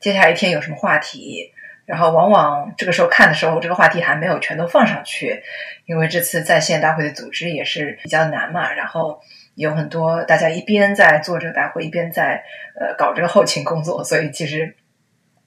[0.00, 1.52] 接下来一天有什么话题。
[1.86, 5.42] 然后往往这个时候看的时候，这个话题还没有全都放上去，
[5.84, 8.72] 因为这次在线大会的组织也是比较难嘛。
[8.72, 9.20] 然后
[9.54, 12.42] 有很多大家一边在做这个大会，一边在
[12.80, 14.74] 呃搞这个后勤工作，所以其实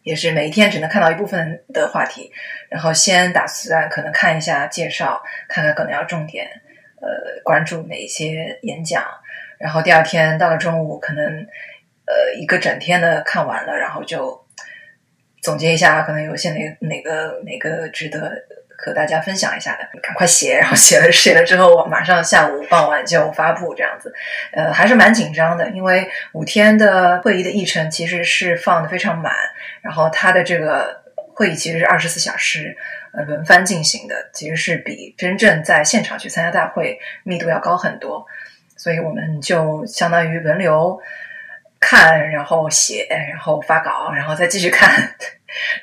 [0.03, 2.31] 也是每一天只能看到一部分的话题。
[2.69, 6.47] 然后先打算可能看一下介绍，看看可能要重点
[7.01, 9.03] 呃关注哪些演讲。
[9.57, 11.25] 然后第二天到了中午，可能
[12.05, 14.45] 呃一个整天的看完了，然后就
[15.41, 18.31] 总结一下，可能有些哪哪个哪个值得
[18.77, 20.57] 和大家分享一下的，赶快写。
[20.57, 24.13] 然后写了写了之后，我马上下午傍晚就发布这样子。
[24.51, 29.33] 呃，还是蛮紧张的，因为五天的会议的议程其实是放的非常满，
[29.81, 31.01] 然后它的这个
[31.33, 32.77] 会议其实是二十四小时
[33.25, 38.25] 轮番进行的，其实是比真正在现场去参加大会密度要高很多。
[38.77, 41.01] 所以我们就相当于轮流
[41.79, 45.13] 看，然后写，然后发稿，然后再继续看，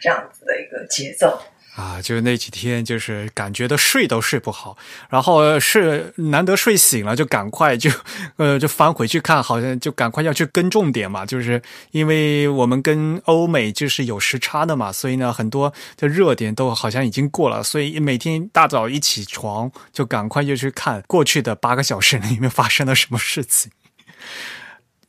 [0.01, 1.43] 这样子的一个节奏。
[1.75, 4.77] 啊，就是那几天，就是感觉的睡都睡不好，
[5.11, 7.91] 然后是难得睡醒了，就赶快就
[8.37, 11.61] 呃就翻回去看，好像就赶快要去跟重点嘛，就是
[11.91, 23.73] 因为我们跟欧美就是有时差的嘛，所以呢很多的热点都好像已经过了，所以每天大早一起床就赶快就去看过去的八个小时里面发生了什么事情。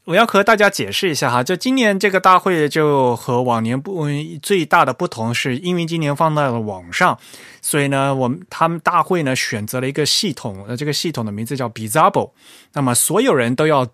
[0.06, 4.06] 我要和大家解释一下哈，就今年这个大会就和往年不
[4.42, 7.18] 最大的不同，是因为今年放在了网上，
[7.60, 12.30] 所以呢，我们他们大会呢选择了一个系统，呃，这个系统的名字叫 Bizarro，
[12.74, 13.88] 那么所有人都要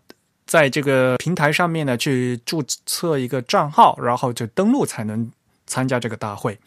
[0.45, 5.31] 在这个平台上面呢去注册一个账号，然后就登录才能
[5.65, 6.59] 参加这个大会。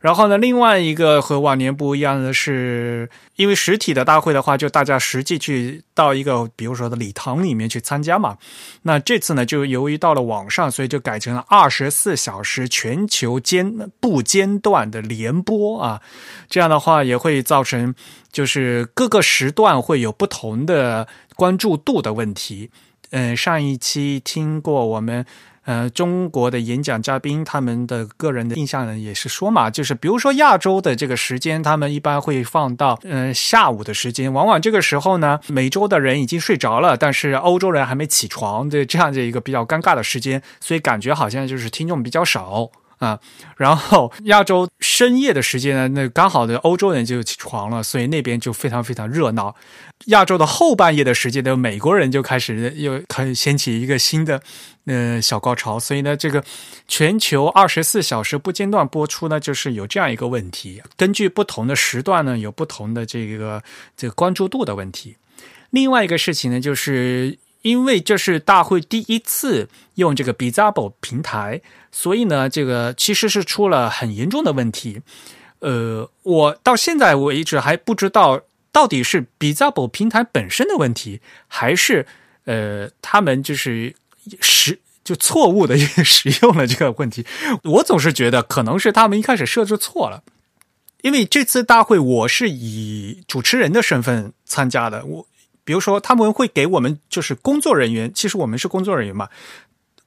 [0.00, 8.36] 然后呢，另外一个和往年不一样的是，因为实体的大会的话，就大家实际去到一个，比如说的礼堂里面去参加嘛。
[8.82, 16.00] 那这次呢，就由于到了网上，所以就改成了二十四小时全球间不间断的联播啊。
[16.48, 17.94] 这样的话也会造成，
[18.30, 22.70] 就是各个时段会有不同的关注度的问题。
[23.10, 25.24] 嗯，上一期听过我们。
[25.66, 42.70] 呃，中国的演讲嘉宾他们的个人的印象呢，也是说嘛，就是比如说亚洲的这个时间，他们一般会放到嗯下午的时间，往往这个时候呢，美洲的人已经睡着了，但是欧洲人还没起床，的这样的一个比较尴尬的时间，所以感觉好像就是听众比较少。
[42.98, 43.20] 啊，
[43.58, 49.54] 然后亚洲深夜的时间呢，那刚好的欧洲人就起床了，所以那边就非常非常热闹。
[50.06, 54.40] 亚洲的后半夜的时间呢，美国人就开始又开始掀起一个新的
[54.86, 55.78] 呃小高潮。
[55.78, 56.42] 所以呢，这个
[56.88, 60.82] 全球二十四小时不间断播出呢，就是有这样一个问题。
[60.96, 63.62] 根据不同的时段呢，有不同的这个
[63.96, 65.16] 这个关注度的问题。
[65.70, 67.38] 另外一个事情呢，就是。
[67.66, 75.02] 因为这是大会第一次用这个 Bizarro 平台，所以呢，这个其实是出了很严重的问题。
[75.58, 82.06] 呃，我到现在为止还不知道到底是 Bizarro 平台本身的问题，还是
[82.44, 83.96] 呃他们就是
[84.40, 87.26] 使就错误的使用了这个问题。
[87.64, 90.22] 我总是觉得可能是他们一开始设置错了，
[91.02, 95.26] 因为这次大会我是以主持人的身份参加的，我。
[95.66, 99.28] 比如说，他们会给我们就是工作人员，其实我们是工作人员嘛，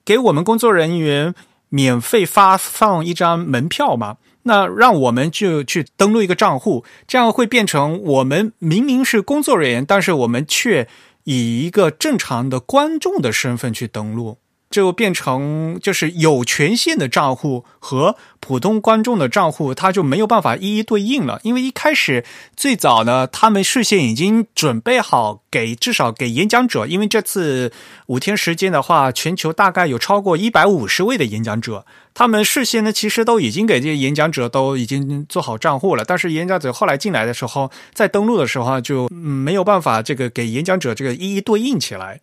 [0.06, 1.36] 给我们工作人员
[1.68, 10.88] 免费发放一张门票嘛，那让我们就去登录一个账户，这样会变成我们明明是工作人员，但是我们却
[11.26, 14.38] 以一个正常的观众的身份去登录。
[14.70, 21.40] 就变成就是有权限的账户和普通观众的账户，他就没有办法一一对应了。
[21.44, 22.24] 因为一开始
[22.56, 27.72] 最早呢，他们事先已经准备好给至少给演讲者，因为这次
[28.08, 36.04] 五天时间的话，全球大概有超过一百五十位的演讲者，他们事先呢其实都已经给这些演讲者都已经做好账户了。
[36.06, 42.20] 但是演讲者后来进来的时候，在登录的时候就没有办法这个给演讲者这个一一对应起来。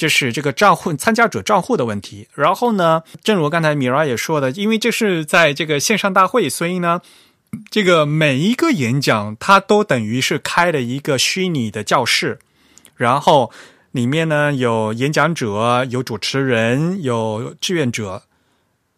[0.00, 2.26] 就是这个账户参加者账户的问题。
[2.34, 7.02] 然后呢，正如刚才米拉也说的，因为这是在这个线上大会，所以呢，
[7.70, 12.38] 这个每一个演讲它都等于是开了一个虚拟的教室，
[12.96, 13.52] 然后
[13.90, 18.22] 里面呢有演讲者、有主持人、有志愿者，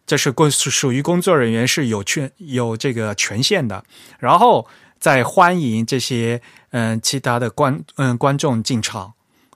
[0.07, 3.83] 这是工属于工作人员是有权有这个权限的，
[4.19, 4.65] 然后
[4.99, 9.13] 再欢迎这些嗯其他的观嗯观众进场。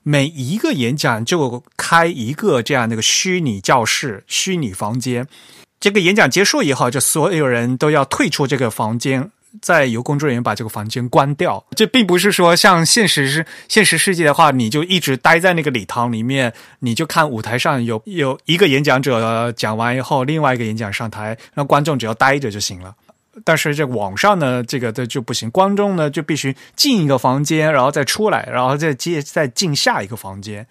[0.09, 5.27] 每一个演讲就开一个这样的一个虚拟教室、虚拟房间。
[5.81, 9.29] 这个演讲结束以后，就所有人都要退出这个房间，
[9.61, 11.65] 再由工作人员把这个房间关掉。
[11.75, 22.95] 这并不是说像现实是现实世界的话，你就一直待在那个礼堂里面，你就看舞台上有有一个演讲者讲完以后，另外一个演讲上台，那观众只要待着就行了。
[23.45, 25.49] 但是这网上呢，这个的就不行。
[25.51, 30.65] 观众呢就必须进一个房间，然后再出来，然后再接再进下一个房间。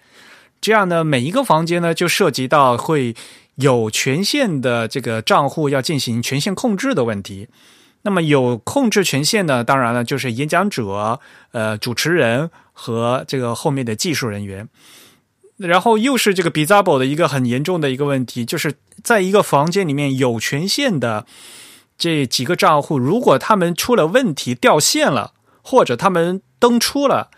[0.59, 3.15] 这样呢，每一个房间呢就涉及到会
[3.55, 7.47] 有权限的这个账户要进行权限控制的问题。
[8.01, 11.19] 那么有控制权限呢，当然了，就是演讲者、
[11.51, 14.67] 呃主持人和这个后面的技术人员。
[15.57, 21.25] 然后又是这个 Bizarro 的一个很严重的一个问题，就是在一个房间里面有权限的。
[21.97, 25.33] 这几个账户，如果他们出了问题掉线了，
[25.63, 27.31] 或者他们登出了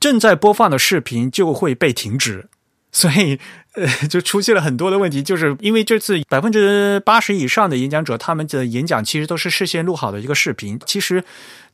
[0.00, 2.48] 正在播放的视频就会被停止，
[2.90, 3.38] 所以
[3.74, 5.22] 呃就出现了很多的问题。
[5.22, 11.22] 就是因为这次百分之八十以上的演讲者，他们的演讲其实都是事先录好的一个视频，其实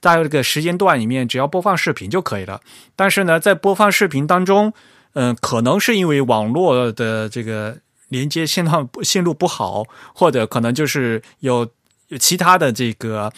[0.01, 2.61] 在这个时间段里面只要播放视频就可以了。
[2.97, 4.73] 但是呢，在播放视频当中，
[5.13, 11.71] 嗯，可能是因为网络的这个连接线段线路不好，或者可能就是有。
[12.19, 13.33] 其他的这个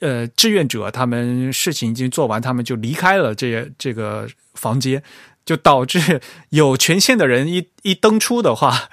[0.00, 5.02] 呃志愿者，他们事情已经做完，他们就离开了这这个房间，
[5.44, 8.88] 就导致有权限的人一一登出的话，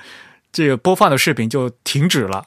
[0.52, 2.46] 这个播放的视频就停止了。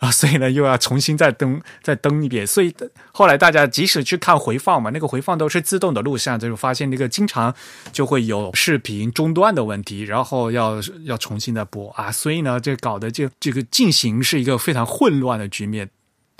[0.00, 2.46] 啊，所以呢，又要重新再登再登一遍。
[2.46, 2.74] 所以
[3.12, 7.54] 后来大家即使去看回放嘛，那个回放都是自动的录像，就是发现那个经常
[7.92, 12.10] 就会有视频中断的问题，然后要要重新的播啊。
[12.10, 15.90] 所以呢，这搞得就这个进行是一个非常混乱的局面，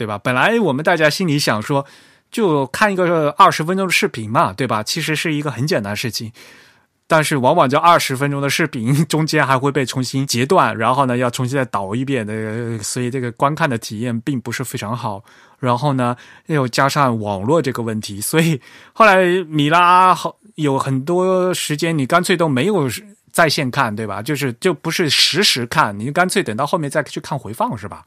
[0.01, 0.17] 对吧？
[0.17, 1.85] 本来我们大家心里想说，
[2.31, 4.83] 就看一个二十分钟的视频嘛，对吧？
[4.83, 6.33] 其实是一个很简单的事情。
[7.07, 15.23] 但是往往这二十分钟的视频 中间还会被重新截断，然后呢要重新再导一遍的，所以这个观看的体验并不是非常好。
[15.59, 18.59] 然后呢又加上网络这个问题，所以
[18.95, 22.89] 后来米拉好有很多时间你干脆都没有
[23.31, 24.23] 在线看，对吧？
[24.23, 28.07] 就是就不是实时看，你干脆等到后面再去看回放，是吧？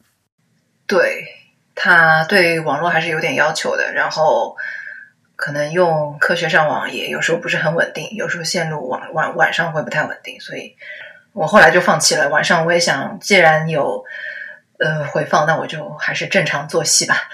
[0.88, 1.24] 对，
[1.84, 4.56] 他对网络还是有点要求的，然后。
[5.36, 10.78] 可能用科学上网也有时候不是很稳定，有时候线路晚晚晚上会不太稳定，所以
[11.34, 12.30] 我后来就放弃了。
[12.30, 14.06] 晚上我也想，既然有
[14.80, 17.28] 呃回放，那我就还是正常作息吧。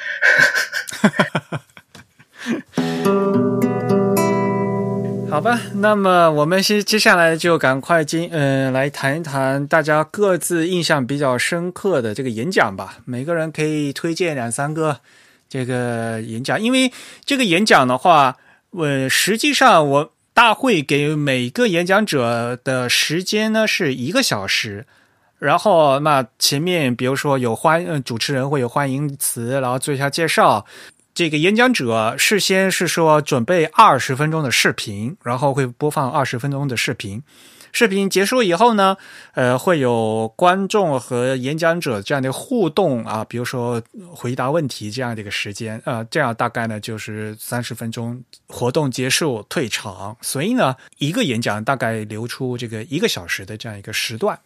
[5.39, 12.97] 好吧，那么我们先接下来就赶快进嗯来谈一谈大家各自印象比较深刻的这个演讲吧。
[13.05, 14.99] 每个人可以推荐两三个。
[15.47, 16.91] 这个演讲，因为
[17.23, 18.35] 这个演讲的话，
[18.71, 24.85] 我实际上我大会给每个演讲者的时间呢是一个小时，
[25.39, 30.65] 然后那前面比如说有欢主持人会有欢迎词，然后做一下介绍。
[31.19, 37.21] 这个演讲者事先是说准备二十分钟的视频，然后会播放二十分钟的视频。
[37.73, 38.95] 视频结束以后呢，
[39.33, 54.39] 呃，会有观众和演讲者这样的互动啊，比如说回答问题这样的一个时间，呃，这样大概呢就是三十分钟，活动结束退场，所以呢，一个演讲大概留出这个一个小时的这样一个时段。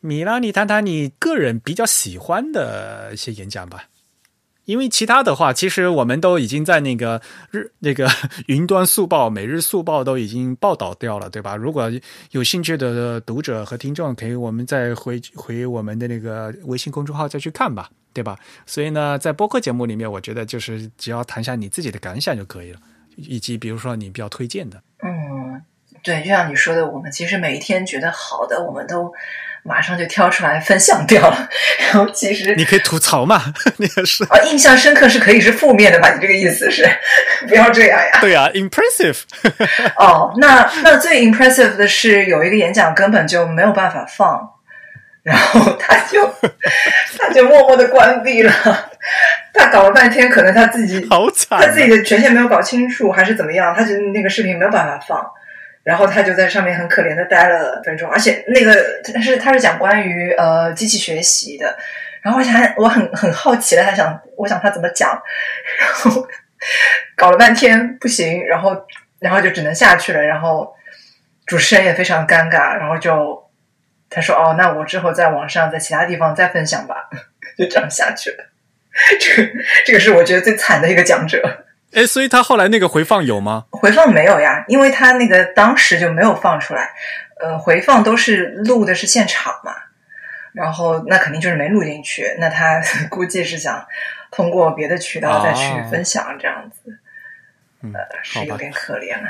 [0.00, 3.84] 米拉，你谈谈你个人比较喜欢的一些演讲吧。
[4.68, 8.06] 因为其他的话，其实我们都已经在那个日那个
[8.48, 11.56] 云端速报、每日速报都已经报道掉了，对吧？
[11.56, 11.90] 如果
[12.32, 18.38] 有兴趣的读者和听众，可以我们再回回我们的那个微信公众号再去看吧，对吧？
[18.66, 22.78] 所以呢，在播客节目里面，我觉得就是只要谈一下你自己的感想就可以了，
[23.16, 24.82] 以及比如说你比较推荐的。
[25.02, 25.62] 嗯，
[26.02, 29.14] 对，就像你说的，我们其实每一天觉得好的，我们都。
[29.62, 31.48] 马上就挑出来分享掉了，
[31.80, 33.42] 然后其实你可以吐槽嘛，
[33.78, 36.10] 那个是啊，印象深刻是可以是负面的吧？
[36.14, 36.88] 你这个意思是
[37.48, 38.18] 不要这样呀？
[38.20, 39.18] 对呀，impressive。
[39.96, 44.48] 哦，那那最 impressive 的是有一个演讲根本就没有办法放，
[45.22, 46.32] 然后他就
[47.18, 48.52] 他就默默的关闭了，
[49.52, 53.74] 他搞了半天，可能他自己好惨，他自己的权限没有搞清楚，还是怎么样？
[53.76, 55.24] 他觉得那个视频没有办法放。
[55.82, 61.78] 然后他就在上面很可怜的待了分钟，而且那个他是他是讲关于呃机器学习的，
[62.20, 65.22] 然后我想我很很好奇的，他想我想他怎么讲，
[65.80, 66.28] 然后
[67.16, 68.86] 搞了半天不行，然后
[69.18, 70.74] 然后就只能下去了，然后
[71.46, 73.50] 主持人也非常尴尬，然后就
[74.10, 77.08] 他说哦，那我之后在网上在其他地方再分享吧，
[77.56, 78.44] 就这样下去了。
[79.20, 79.52] 这个
[79.86, 81.64] 这个是我觉得最惨的一个讲者。
[81.94, 83.64] 哎，所以他后来那个回放有吗？
[83.70, 86.90] 回放没有呀，因为他那个当时就没有放出来。
[87.40, 89.72] 呃，回放都是录的是现场嘛，
[90.52, 92.36] 然后那肯定就是没录进去。
[92.38, 93.86] 那他 估计是想
[94.30, 96.98] 通过别的渠道再去分享，这样子，
[97.82, 99.28] 呃，是有点可怜了。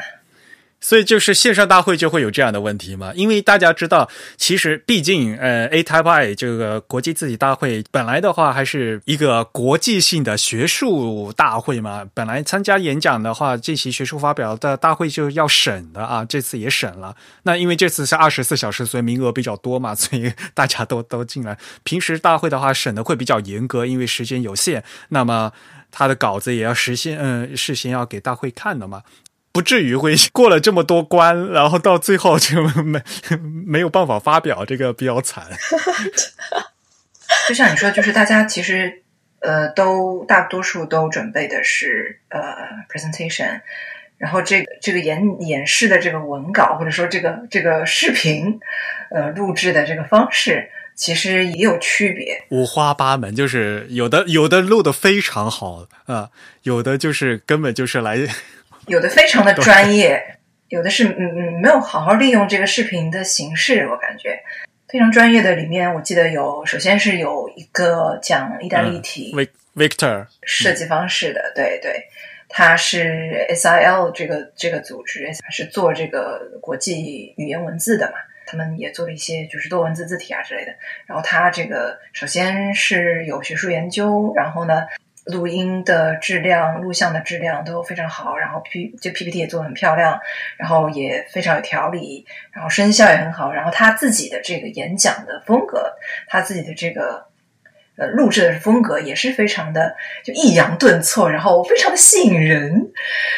[0.80, 3.12] 所以就是线上大会就会有这样的问题嘛？
[3.14, 12.06] 因为大家知道，其实毕竟呃，A Type I 这个国际字体大会本来的话还是一个国际性的学术大会嘛。
[12.14, 16.24] 本来参加演讲的话，进行学术发表的大会就要审的啊。
[16.24, 17.16] 这次也审了。
[17.42, 21.58] 那因为这次是二十四小时，所以名额比较多嘛，所以 大家都都进来。
[21.82, 24.84] 平时大会的话审的会比较严格，因为时间有限。
[25.08, 25.52] 那么
[25.90, 29.02] 他的稿子也要实现，嗯，事先要给大会看的嘛。
[29.50, 33.02] 不至于会过了这么多关，然后到最后就没
[33.66, 35.46] 没有办法发表，这个比较惨。
[37.48, 39.02] 就像你说，就是大家其实
[39.40, 42.40] 呃都大多数都准备的是呃
[42.88, 43.60] presentation，
[44.16, 48.60] 然后这个这个演演示的这个文稿或者说这个这个视频
[49.10, 53.34] 呃录制的这个方式，其实也有区别，五花八门。
[53.34, 56.30] 就是有的有的录的非常好啊，
[56.62, 58.28] 有的就是根本就是来。
[58.88, 64.40] 有的非常的专业，有的是嗯嗯没有好好利用这个视频的形式，我感觉
[64.88, 72.08] 非常专业的里面，我记得有首先是有一个讲意大利体，维 Victor 设计方式的，对对，
[72.48, 80.74] 他是 SIL 这个这个组织是做这个国际语言文字的嘛，他们也做了一些就是多文字字体啊之类的。
[81.06, 84.86] 然后他这个首先是有学术研究，然后呢。
[85.28, 90.18] 录音的质量、录像的质量都非常好，然后 P 就 PPT 也做的很漂亮，
[90.56, 95.92] 然后也非常有条理，然后声效也很好，然后他自己的这个演讲的风格，
[96.26, 97.26] 他自己的这个
[97.96, 102.90] 呃录制的风格也是非常的就抑扬顿挫，然后非常的吸引人。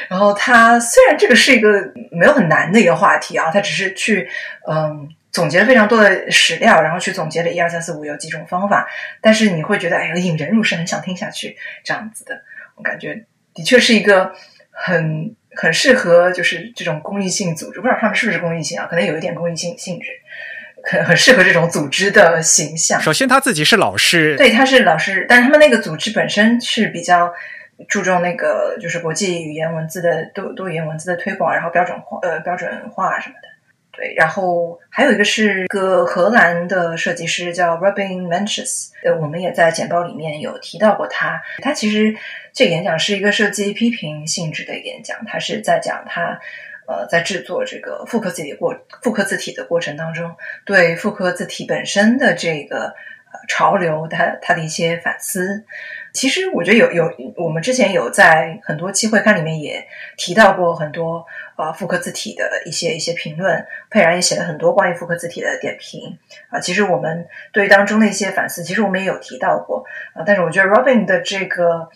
[0.08, 4.28] 然后他虽然这个是一个没有很难的一个话题啊，他只是去
[4.70, 5.08] 嗯。
[5.32, 8.88] 总结了非常多的史料，然后去总结了一二三四五有几种方法，
[9.20, 12.42] 但是你会觉得哎呀引人入胜，很想听下去这样子的。
[12.74, 14.32] 我感觉的确是一个
[14.70, 18.86] 很很适合就是这种公益性组织，不知道他们是不是公益性啊？
[18.90, 20.08] 可能有一点公益性性质，
[20.84, 23.00] 很很适合这种组织的形象。
[23.00, 27.32] 首先他自己是老师，对，他是老师，但是他们那个组织本身是比较
[27.88, 33.39] 注重那个就是国际语言文字的多多语言文字的推广，然后标准化呃标准化什么的。
[33.92, 41.42] 对，然后还有一个是个荷兰的设计师叫 Robin Manches，呃，我们也在简报里面有提到过他。
[41.60, 42.16] 他其实
[42.52, 46.40] 这个演讲是一个设计批评性质的演讲，他是在讲他
[46.86, 52.94] 呃在制作这个复刻字体过复刻字体的过程当中，对复刻字体本身的这个
[53.48, 55.64] 潮流，他他的一些反思。
[56.12, 59.86] 其实我觉得有有，我们之前有在很多期会刊里面也
[60.16, 61.24] 提到过很多
[61.56, 66.58] 啊复刻字体的一些一些评论，佩然也写了很多关于复刻字体的点评啊。
[66.58, 69.84] 其实我们对当中的一些反思，其实我们也有提到过
[70.14, 70.24] 啊。
[70.26, 71.88] 但是我觉得 Robin 的这个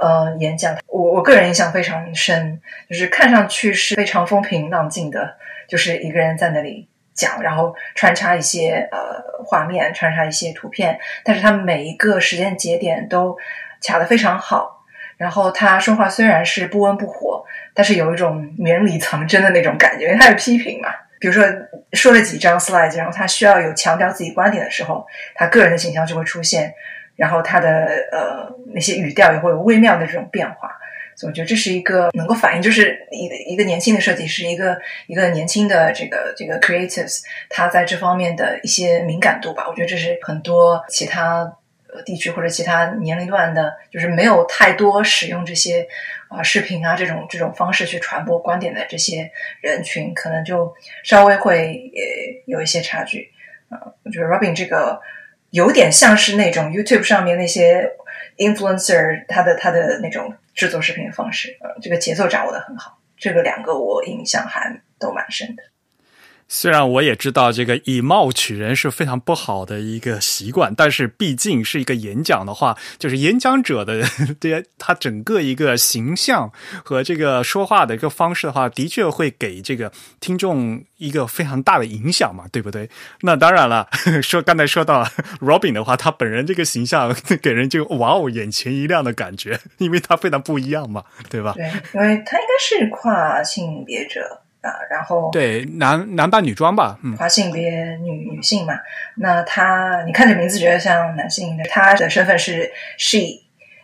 [0.00, 5.36] 呃演讲，我我个人印象非常深，就是看上去是非常风平浪静的，
[5.68, 6.87] 就是一个人在那里。
[7.18, 13.36] 讲，然后穿插一些呃画面，穿插一些图片，但是他每一个时间节点都
[13.84, 14.86] 卡的非常好。
[15.16, 17.44] 然后他说话虽然是不温不火，
[17.74, 20.88] 但是有一种绵里藏针的那种感觉，因为他是批评嘛。
[21.18, 21.44] 比如说
[21.92, 25.04] 说了几张 slide，然后他需要有强调自己观点的时候，
[25.34, 26.72] 他个人的形象就会出现，
[27.16, 27.68] 然后他的
[28.12, 30.77] 呃那些语调也会有微妙的这种变化。
[31.26, 39.66] 我觉得这是一个能够反映，就是一个一个年轻的设计师，一个一个年轻的这个这个 creatives，他在这方面的一些敏感度吧。
[39.68, 41.56] 我觉得这是很多其他
[42.06, 45.88] 地区或者其他年龄段的，就是没有太多使用这些
[46.28, 49.28] 啊视频啊这种这种方式去传播观点的这些
[49.60, 53.32] 人群，可能就稍微会也有一些差距。
[53.70, 55.00] 啊，我觉得 Robin 这个
[55.50, 57.90] 有点像是那种 YouTube 上面那些
[58.36, 60.32] influencer，他的他的那种。
[60.58, 65.62] 制作视频的方式，呃，这个节奏掌握的很好，这个两个我印象还都蛮深的。
[66.48, 74.02] 虽然我也知道这个以貌取人是非常不好的一个习惯，但是毕竟是一个演讲的话，就是演讲者的
[74.40, 76.50] 这他整个一个形象
[76.82, 82.88] 和这个说话的一个方式的话，的确会给这个听众一个非常大的影响嘛，对不对？
[83.20, 83.86] 那当然了，
[84.22, 85.04] 说刚才说到
[85.40, 91.52] Robin 的话，他本人这个形象给人就哇哦眼前一亮的感觉，因为他非常不一样嘛，对吧？
[91.54, 94.40] 对，因为他应该是跨性别者。
[94.60, 98.74] 啊，然后对男男扮女装吧，嗯，跨性别女女性嘛，
[99.14, 103.18] 那他你看这名字觉得像男性的，他的身份是 she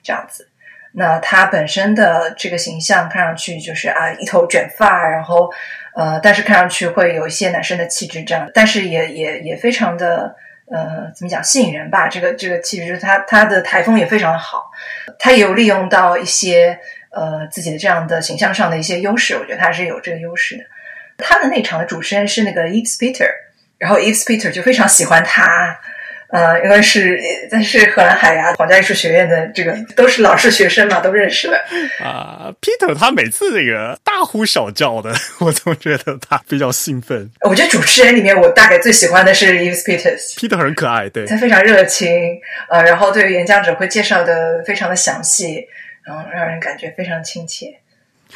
[0.03, 0.49] 这样子，
[0.93, 5.49] 那他本身的这个形象看上去就是啊一头卷发，然后
[5.95, 10.35] 呃，但是看上去会有一些男生的气质这样，但是也也也非常的
[10.69, 14.73] 呃怎么讲吸引人吧，这个这个其实，他他的台风也非常的好，
[15.21, 16.81] 他有利用到一些。
[17.15, 20.65] 呃，自己的这样的形象上的一些优势，我觉得他是有这个优势的。
[21.17, 23.29] 他的那场的主持人是那个 Eve Peter，
[23.79, 25.79] 然后 Eve Peter 就非常喜欢他，
[26.31, 31.57] 呃，因为是但是荷兰海牙皇家艺术学院的这个都是老师学生嘛，都认识的。
[32.01, 37.31] 啊，Peter 他每次那个大呼小叫的，我总觉得他比较兴奋。
[37.43, 40.17] 我觉得主持人里面，我大概最喜欢的是 Eve Peter。
[40.37, 42.11] Peter 很可爱，对，他非常热情，
[42.69, 45.65] 呃，然后对于演讲者会介绍的非常的详细。
[46.05, 47.81] 然后让人感觉非常亲切。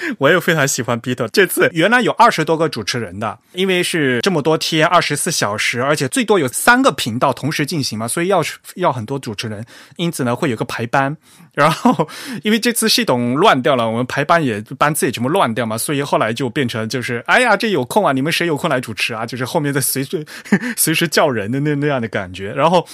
[0.19, 1.29] 我也非常喜欢 Peter。
[1.33, 8.43] 这次原来有二十多个主持人的，因为是这么多天，二十四小时，而且最多有三个频道同时进行嘛，所以要
[8.77, 9.65] 要很多主持人，
[9.97, 11.17] 因此呢会有个排班。
[11.55, 12.09] 然后
[12.45, 19.27] 因为这次系统乱掉了，我们排班也班次也全部乱掉嘛，所以后来就变成就是，哎呀，这有空啊，你们谁有空来主持啊？
[19.27, 20.25] 就是后面在随随
[20.79, 22.53] 随时叫人的那那样的感觉。
[22.53, 22.87] 然后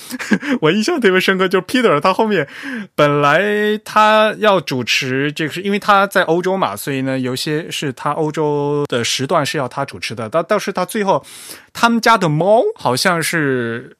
[0.62, 2.48] 我印象特别深刻，就是 Peter 他后面
[2.94, 6.93] 本来他要主持，这个是因为他在欧洲嘛，所以。
[6.94, 11.26] 所以呢，有些是他欧洲的时段是要他主持的，但但是他最后，
[11.72, 13.96] 他们家的猫好像是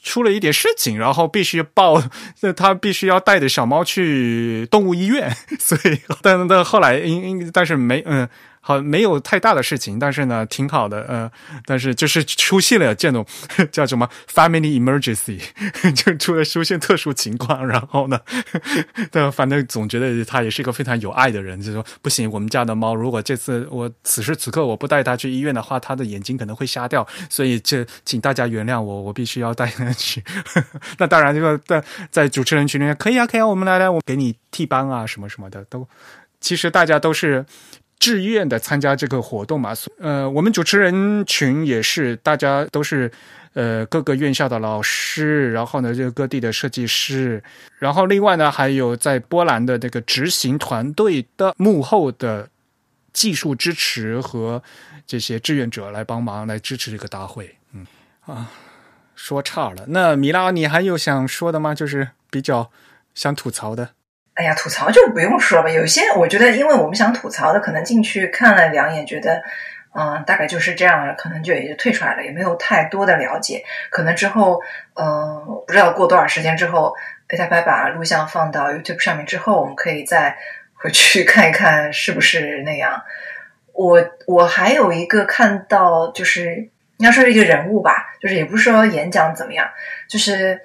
[0.00, 2.00] 出了一点事情，然后必须抱，
[2.56, 8.28] 他必须要带着小猫去动物医院，所以，但但后来因因但是没嗯。
[8.68, 11.32] 好，没有太大的事情，但是呢，挺好的，呃，
[11.64, 13.24] 但是就是出现了这种
[13.72, 15.40] 叫什么 family emergency，
[15.96, 18.20] 就出了出现特殊情况，然后呢，
[19.10, 30.22] 但反正总觉得他也是一个非常有爱的人，就说不行，我们家的猫如果这次我此时此刻我不带它去医院的话，它的眼睛可能会瞎掉，所以这请大家原谅我，我必须要带它去。
[30.98, 35.88] 那当然，这个在在主持人群里面可以啊，可以啊，我们来来，我给你替班啊，什么什么的都，
[36.38, 37.46] 其实大家都是。
[37.98, 43.10] 志愿的参加这个活动嘛，呃，我们主持人群也是大家都是
[43.54, 47.42] 呃各个院校的老师，然后呢，就各地的设计师，
[47.78, 52.48] 然后另外呢，还有在波兰的这个执行团队的幕后的
[53.12, 54.62] 技术支持和
[55.06, 57.56] 这些志愿者来帮忙来支持这个大会。
[57.72, 57.84] 嗯
[58.26, 58.50] 啊，
[59.16, 59.86] 说差了。
[59.88, 61.74] 那米拉，你还有想说的吗？
[61.74, 62.70] 就是比较
[63.14, 63.90] 想吐槽的。
[64.38, 65.68] 哎呀，吐槽就不用说了吧。
[65.68, 69.42] 有些我觉得，因为我们想吐槽的，可能进去看了两眼，觉得，
[69.92, 73.64] 嗯，大概就是这样了，可能就也就退出来了，也没有太多的了解。
[73.90, 74.62] 可能之后，
[74.94, 76.94] 嗯，不知道过多少时间之后
[77.30, 80.38] ，A 太拍把录像放到 YouTube 上面之后，我们可以再
[80.74, 83.02] 回去 看一看是不是那样。
[83.72, 86.54] 我我还有一个看到，就是
[86.98, 89.68] 应该说是一个人物吧，就是也不是说演讲怎么样，
[90.08, 90.62] 就是。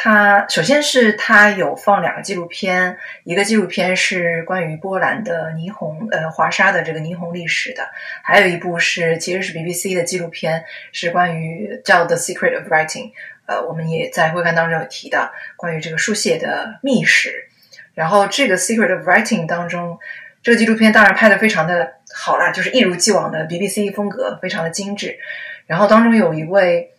[0.00, 7.82] 他首先是他有放两个纪录片，一个纪录片是关于波兰的霓虹呃华沙的这个霓虹历史的，
[8.22, 13.06] 还有一部是其实是 BBC 的纪录片，是关于叫《The Secret of Writing》。
[13.46, 17.48] 呃，我们也在会刊当中有提到关于这个书写的秘史。
[17.94, 19.98] 然后这个《Secret of Writing》当中，
[20.44, 25.18] 这个纪录片当然拍的非常的好啦，就是一如既往的 BBC 风格，非常的精致。
[25.66, 26.92] 然后当中有一位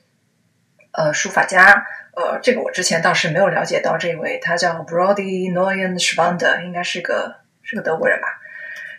[0.92, 1.86] 呃书法家。
[2.20, 8.28] 呃，这个我之前倒是没有了解到，这位他叫 Brody Noyen Schwander，应该是个是个德国人吧？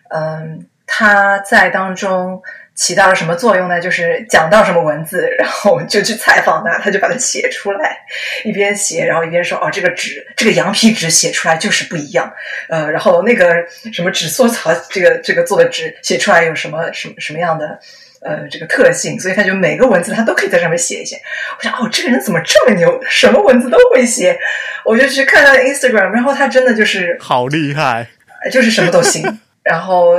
[0.09, 2.43] 嗯，他在当中
[2.75, 3.79] 起到了什么作用呢？
[3.79, 7.99] 就是讲到什么文字，然后就去采访他，他就把它写出来，
[8.43, 12.33] 一边写，然后一边说：“哦，这个纸，这个羊皮纸写出来就是不一样。”
[12.71, 13.55] 呃，然后那个
[13.93, 17.79] 什么纸缩草，这个这个做的纸写出来有什么什么什么样的？
[18.23, 21.17] 呃，这个特性，所以他就每个文字他都可以在上面写一写。
[21.57, 24.39] 我想，哦，这个人怎么这么牛，什么文字都会写？
[24.85, 28.07] 我就去看他的 Instagram，然后他真的就是好厉害，
[28.53, 29.41] 就是什么都行。
[29.65, 30.17] 然后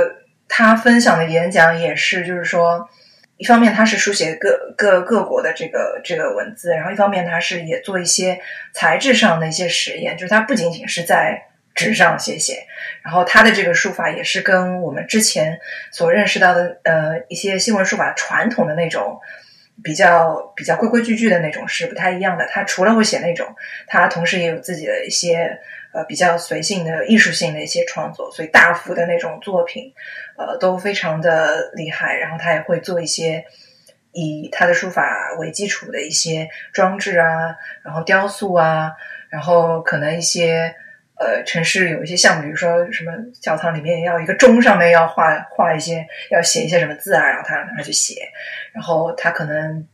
[0.48, 2.88] 他分享的演讲也是，就是说，
[3.36, 8.40] 一方面他是书写各各各国的这个这个文字，然后一方面他是也做一些
[8.74, 11.44] 材质上的一些实验，就是他不仅仅是在。
[11.74, 12.66] 纸上写写，
[13.02, 15.58] 然后他的这个书法也是跟我们之前
[15.90, 19.18] 所认识到的呃一些新闻书法传统的那种
[19.82, 22.46] 比较比较规规矩矩的那种是不太一样的。
[22.46, 23.56] 他除了会写那种，
[23.86, 25.58] 他同时也有自己的一些
[25.94, 29.94] 呃比较随性的艺术性的一些创作，所以大幅的那种作品
[30.36, 32.16] 呃都非常的厉害。
[32.16, 33.44] 然后他也会做一些
[34.12, 38.92] 以他的书法为基础的一些装置啊，然后雕塑啊，
[39.30, 40.74] 然后可能一些。
[41.22, 48.28] 呃，城市有一些项目，比如说什么教堂里面要一个钟，上面要画画一些，要写一些什么字啊，然后他让他去写，
[48.72, 49.86] 然后他可能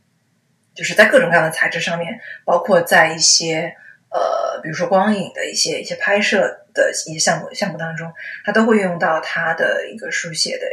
[0.73, 3.75] 就是在各种各样的材质上面，包括在一些
[4.09, 8.11] 呃，比如说光影的一些一些拍摄的一些项目项目当中，
[8.43, 10.65] 他都会运用到他的一个书写的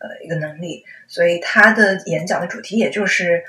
[0.00, 3.44] 呃一个能力，所以他的演讲的主题也就是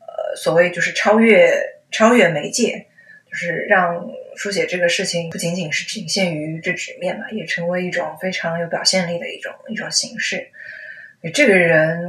[0.00, 1.58] 呃，所谓就是超越
[1.90, 2.86] 超越媒介。
[3.28, 10.48] 就是让书写这个事情不仅仅是仅限于这纸面嘛，也成为一种非常有表现力的一种一种形式。
[11.34, 12.04] 这个人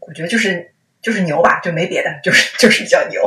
[0.00, 0.72] 我觉得就是
[1.02, 3.20] 就是牛吧，就没别的，就是就是比较牛。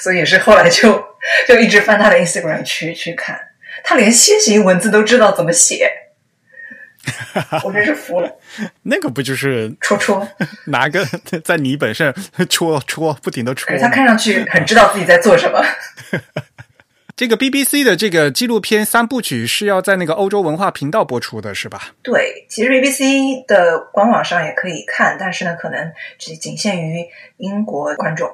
[0.00, 1.04] 所以也是后来就
[1.46, 3.38] 就一直翻他的 Instagram 去去看，
[3.84, 5.90] 他连楔形文字都知道怎么写，
[7.64, 8.38] 我真是服了。
[8.82, 10.26] 那个不就是戳戳
[10.66, 11.04] 拿个
[11.44, 12.14] 在泥本上
[12.48, 13.76] 戳戳，不停的戳。
[13.78, 15.62] 他看上去很知道自己在做什么。
[17.18, 21.92] 这个 BBC 的这个纪录片三部曲是要在那个欧洲文化频道播出的，是吧？
[22.00, 27.04] 对，其实 BBC 的官网上也可以看，但是呢，可能只仅限于
[27.38, 28.30] 英国观众。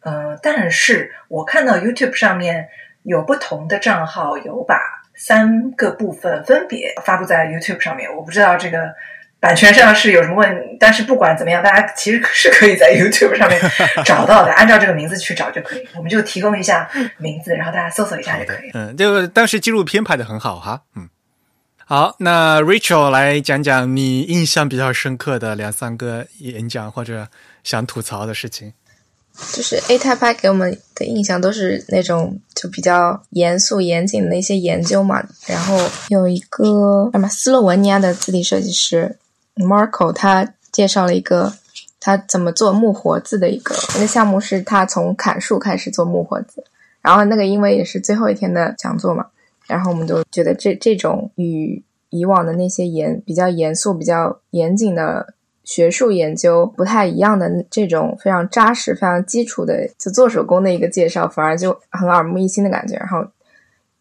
[0.00, 2.68] 嗯，但是我看到 YouTube 上面
[3.02, 4.78] 有不同的账号有把
[5.14, 8.94] 三个部分分别发布在 YouTube 上面，我不知道这个。
[9.40, 10.76] 版权上是有什么问？
[10.80, 13.60] 但是不管怎么样，大家其实 是可以在 YouTube 上面
[14.04, 15.86] 找到的，按照这个名字去找就可以。
[15.96, 18.70] 我们就提供一下名字，然后大家搜索一下就可以。
[18.74, 20.82] 嗯，这个当时纪录片拍的很好哈。
[20.96, 21.08] 嗯，
[21.84, 27.28] 好，那 Rachel 来讲讲你印象比较深刻的两三个演讲或者
[27.62, 28.72] 想吐槽的事情。
[29.52, 35.24] 就是 A Type 给我们的印象都是那种就比较严肃严谨的一些研究嘛。
[35.46, 35.78] 然后
[36.08, 39.16] 有一个什么斯洛文尼亚的字体设计师
[39.58, 41.52] Marco，他介绍了一个
[42.00, 46.64] 他怎么做木活字的一个那个项目，是他从砍树开始做木活字。
[47.00, 49.26] 然后那个因为也是最后一天的讲座嘛，
[49.66, 55.34] 然后我们就觉得这这种与以往的那些严比较严肃、比较严谨的。
[55.64, 62.96] 学术研究不太一样的这种非常扎实、非常基础的就做手工的一个介绍，反而就很耳目一新的感觉。
[62.96, 63.22] 然后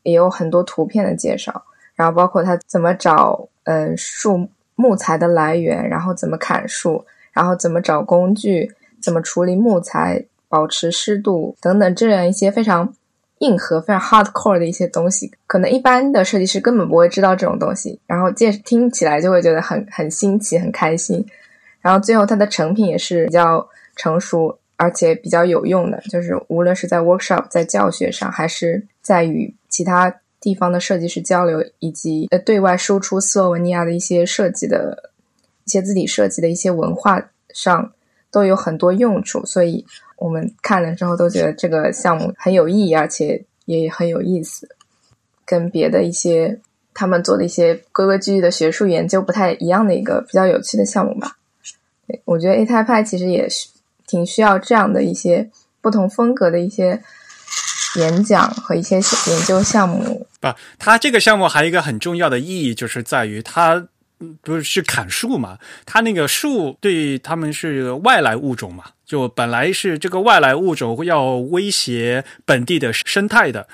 [0.03, 4.47] 也有很多图片的介绍，然后包括他怎么找嗯树
[4.78, 8.71] 木材的来源，然后怎么砍树，然后怎么找工具，
[9.01, 12.93] 怎么处理木材，保持湿度等等这样一些非常
[13.39, 21.25] 硬核、非常 hardcore 的一些东西，可能一般的设计师根本不会知道这种东西，然后介听起来就会觉得很很新奇、很开心。
[21.80, 25.97] 然后最后，它的成品也是比较成熟，而且比较有用的。
[26.09, 30.13] 就是无论是在 workshop、在教学上，还是在与其他
[30.48, 35.12] 地方的设计师交流，以及呃对外输出斯洛文尼亚的一些设计的
[35.66, 37.22] 一些字体设计的一些文化
[37.54, 37.91] 上，
[38.32, 39.45] 都有很多用处。
[39.45, 39.86] 所以
[40.16, 44.70] 我们看了之后都觉得这个项目很有意义，而且也很有意思，
[45.45, 46.62] 跟别的一些
[46.93, 51.36] 他们做的一些规规矩矩的学术研究不太一样的一个比较有趣的项目吧。
[52.24, 53.68] 我觉得 A Type 其实也是
[54.08, 55.50] 挺需要这样的一些
[55.82, 57.04] 不同风格的一些
[57.96, 60.28] 演讲和一些研究项目。
[60.40, 63.88] 不，它这个项目还有一个很重要的意义，就是在于它
[64.42, 65.58] 不是是砍树嘛？
[65.86, 68.84] 它那个树对他们是外来物种嘛？
[69.06, 73.68] 就本来是这个外来物种要威胁本地的生态的，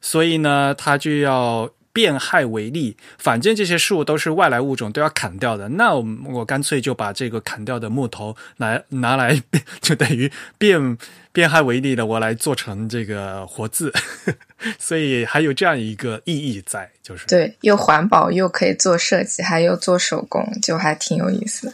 [0.00, 1.70] 所以呢，它就要。
[1.90, 5.68] 变害为利，反正这些树都是外来物种，都要砍掉的。
[5.70, 9.42] 那我我干脆就把这个砍掉的木头来拿来，
[9.80, 10.96] 就等于变
[11.38, 13.94] 变害为利的，我来做成这个活字，
[14.76, 21.72] 所以还有这样一个意义在，就是对，又环保又可以做设计，还有做手工，就还挺有意思，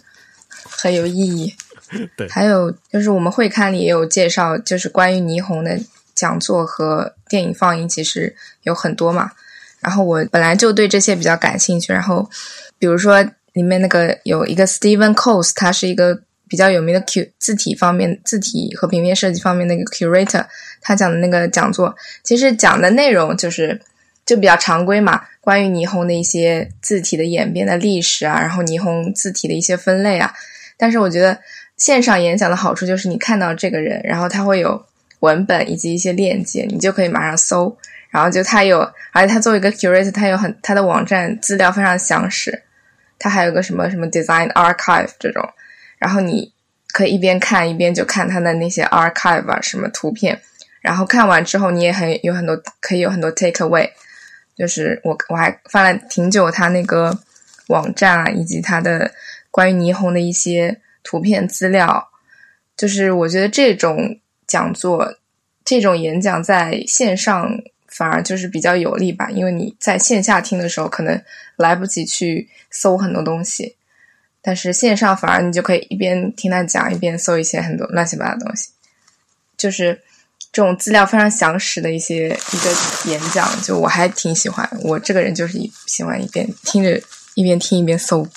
[0.68, 1.54] 很有意义。
[2.14, 5.80] 对，还有就是我们会刊里也有介绍，就是关于霓虹的
[6.14, 9.30] 讲座和电影放映，其实有很多嘛。
[9.80, 12.28] 然后我本来就对这些比较感兴趣，然后
[12.78, 20.44] 比如说里面那个有一个 Steven Coase，他是一个比较有名的 Q 字体方面、字体和平面设计方面那个 curator，
[20.80, 23.80] 他讲的那个讲座，其实讲的内容就是
[24.26, 30.32] 就比较常规嘛，关于霓虹的一些字体的演变的历史啊，然后霓虹字体的一些分类啊。
[30.76, 31.38] 但是我觉得
[31.76, 34.84] 线上演讲的好处就是你看到这个人，然后他会有
[35.20, 37.76] 文本以及一些链接，你就可以马上搜。
[38.10, 38.78] 然后就他有，
[39.10, 42.62] 而且他作为一个 curator，他有很他的网站资料非常详实，
[43.18, 45.42] 他还有个什么什么 design archive 这种，
[45.98, 46.52] 然后你
[46.88, 50.40] 可以一边看一边就看他的那些 archive 啊什么图片，
[50.80, 53.90] 然后看完之后你也很有很多可以有很多 take away，
[54.56, 57.18] 就是我我还翻了挺久他那个
[57.68, 59.12] 网站啊，以及他的
[59.50, 62.08] 关于霓虹的一些图片资料，
[62.76, 65.16] 就是我觉得这种讲座
[65.64, 67.62] 这种演讲在线上。
[67.86, 71.22] 反而就是比较有利吧，因为你在线下听的时候，可能
[71.54, 73.76] 来不及去搜很多东西，
[74.46, 78.68] 但是线上反而你就可以一边听他讲，一边搜一些很多乱七八糟的东西，
[79.56, 79.98] 就是
[80.52, 84.68] 这种资料非常详实的一些一个演讲，就我还挺喜欢。
[84.82, 87.00] 我这个人就是一喜欢一边听着
[87.34, 88.28] 一边听一边搜。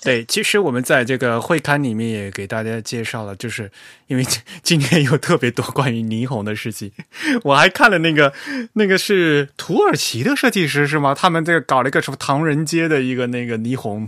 [0.00, 3.70] 对，其实我们在这个会刊里面也给大家介绍了，就是
[4.06, 4.26] 因为
[4.62, 6.92] 今天有特别多关于霓虹的事情，
[7.42, 8.30] 我还看了那个
[8.74, 11.14] 那个是土耳其的设计师是吗？
[11.14, 14.06] 他们这个搞了一个什么唐人街的一个那个霓虹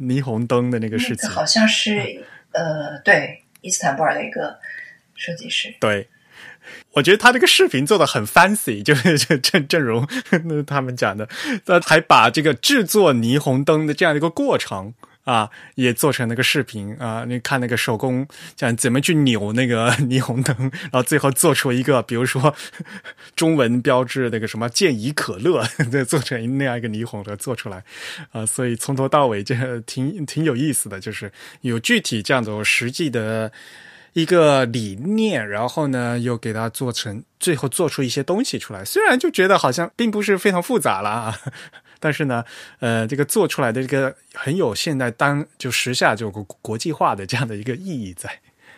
[0.00, 4.58] 霓虹灯的那个事情，好像是呃，对，伊斯坦布尔的一个
[5.14, 6.08] 设计师，对。
[6.92, 10.06] 我觉得他这个视频做的很 fancy，就是 郑郑荣
[10.66, 11.28] 他们讲的，
[11.64, 14.94] 他还把这个制作霓虹灯的这样一个过程
[15.30, 17.24] 啊，也做成那个视频啊。
[17.24, 18.26] 你看那个手工
[18.56, 22.54] 讲怎么去扭那个 霓虹灯，然后最后做出一个，比如说
[23.36, 27.84] 中文标志那个什么健怡可乐， 再做成那样一个霓虹的做出来
[28.32, 28.44] 啊。
[28.44, 33.52] 所以从头到尾这挺挺有意思的，就是有具体这样子实际的。
[34.12, 38.84] 一个理念，然后呢，又给它做成，最后做出一些东西出来。
[38.84, 41.32] 虽然就觉得好像并不是非常复杂了，
[42.00, 42.44] 但是呢，
[42.80, 48.28] 呃，这个做出来的这个很有现代当就时下就国国际化的这样的一个意义在，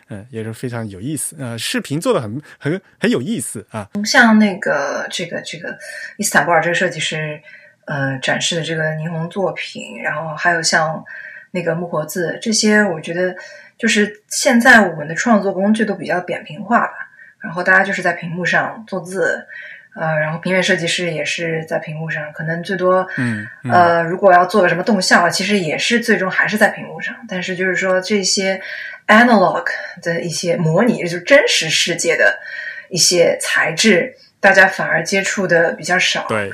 [0.09, 1.35] 嗯，也是非常有意思。
[1.39, 3.89] 呃，视频做的很很很有意思啊。
[4.05, 5.79] 像那个这个这个
[6.18, 7.41] 伊斯坦布尔这个设计师，
[7.87, 11.03] 呃，展示的这个霓虹作品，然后还有像
[11.53, 13.35] 那个木活字这些，我觉得。
[13.79, 16.93] 就是现在我们的创作工具都比较扁平化吧，
[17.41, 19.45] 然后大家就是在屏幕上做字，
[19.95, 27.14] 呃，然后平面设计师也是在屏幕上，可能最多，嗯嗯呃，如果要做个什么动效，其实也是最终还是在屏幕上。
[27.28, 28.61] 但是就是说这些
[29.09, 29.66] analog
[30.01, 32.38] 的一些模拟，就是真实世界的
[32.88, 36.26] 一些材质，大家反而接触的比较少。
[36.26, 36.51] 对，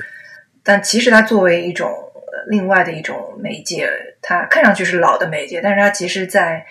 [0.61, 3.89] 但其实它作为一种呃另外的一种媒介，
[4.21, 6.65] 它看上去是老的媒介，但是它其实在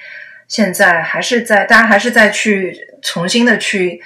[0.46, 4.02] 现在还是在大家还是在去重新的去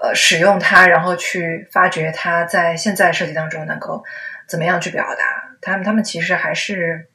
[0.00, 4.04] 呃使用它，然后去发掘它在现在设计当中能够
[4.46, 5.56] 怎么样去表达。
[5.60, 7.08] 他们他们其实还是，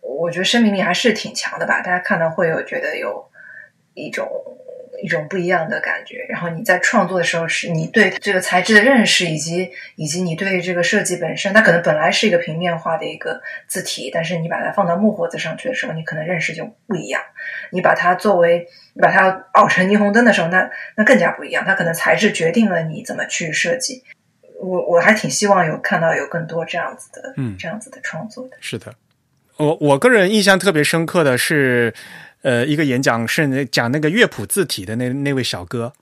[0.00, 1.80] 我觉得生命力还是挺强的吧。
[1.80, 3.30] 大家看到会有觉得有
[3.94, 4.28] 一种
[5.04, 6.24] 一种不一样的感觉。
[6.30, 17.20] 然后你在创作的时候，是你对这个材质的认识，以及以及你对这个设计本身，它可能本来是一个平面化的一个字体，但是你把它放到木盒子上去的时候，你可能认识就不一样。
[17.70, 21.64] 你把它作为你把它熬成霓虹灯的时候，那那更加不一样。
[21.66, 24.02] 它可能材质决定了你怎么去设计。
[24.60, 28.56] 我我还挺希望有看到有更多这样子的，嗯这样子的创作的。
[28.60, 28.94] 是的，
[29.58, 31.92] 我我个人印象特别深刻的是，
[32.44, 35.92] 呃，一个演讲是讲那个乐谱字体的那那位小哥，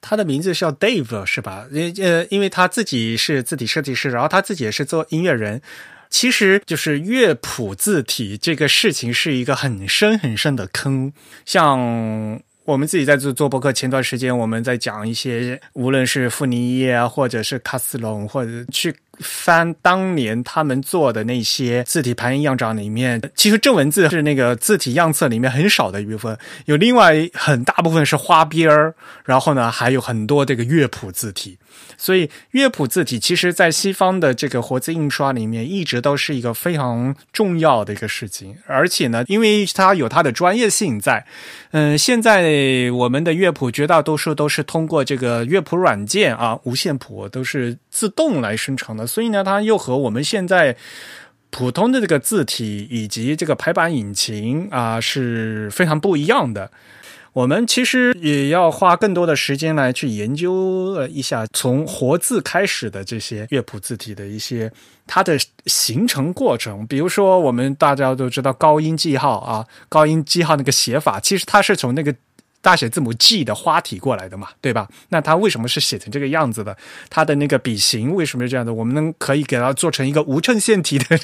[0.00, 1.66] 他的名字叫 Dave 是吧？
[1.70, 5.60] 呃呃，因为他自己是字体设计师，然后他自己也是做音乐人。
[6.08, 11.12] 其实就是乐谱字体这个事情是一个很深很深的坑，
[11.44, 12.40] 像。
[12.68, 28.94] 我们自己在做做博客，前段时间我们在讲一些，无论是富尼耶啊，或者是卡斯隆，或者去翻当年他们做的那些字体排印样张里面，其实正文字是那个字体样册里面很少的一部分，有另外很大部分是花边儿，
[29.24, 31.58] 然后呢还有很多这个乐谱字体。
[31.96, 38.56] 所以乐谱字体其实，在西方的这个活字印刷里面，一直都是一个非常重要的一个事情。
[38.66, 41.26] 而且呢，因为它有它的专业性在，
[41.72, 50.76] 嗯，现在我们的乐谱绝大多数都是通过这个乐谱软件啊，无线谱都是自动来生成的，所以呢，它又和我们现在。
[51.50, 56.70] 普通的这个字体以及这个排版引擎啊是非常不一样的。
[57.38, 64.72] 我们其实也要花更多的时间来去研究了一下从活字开始的这些乐谱字体的一些
[65.06, 66.84] 它的形成过程。
[66.88, 72.12] 比如说，我们大家都知道高音记号啊，高音记号那个写法，其实它是从那个。
[72.60, 74.88] 大写字母 G 的花体过来的嘛，对吧？
[75.10, 76.76] 那它为什么是写成这个样子的？
[77.08, 78.74] 它的那个笔形为什么是这样的？
[78.74, 81.18] 我们能可以给它做成一个无衬线体的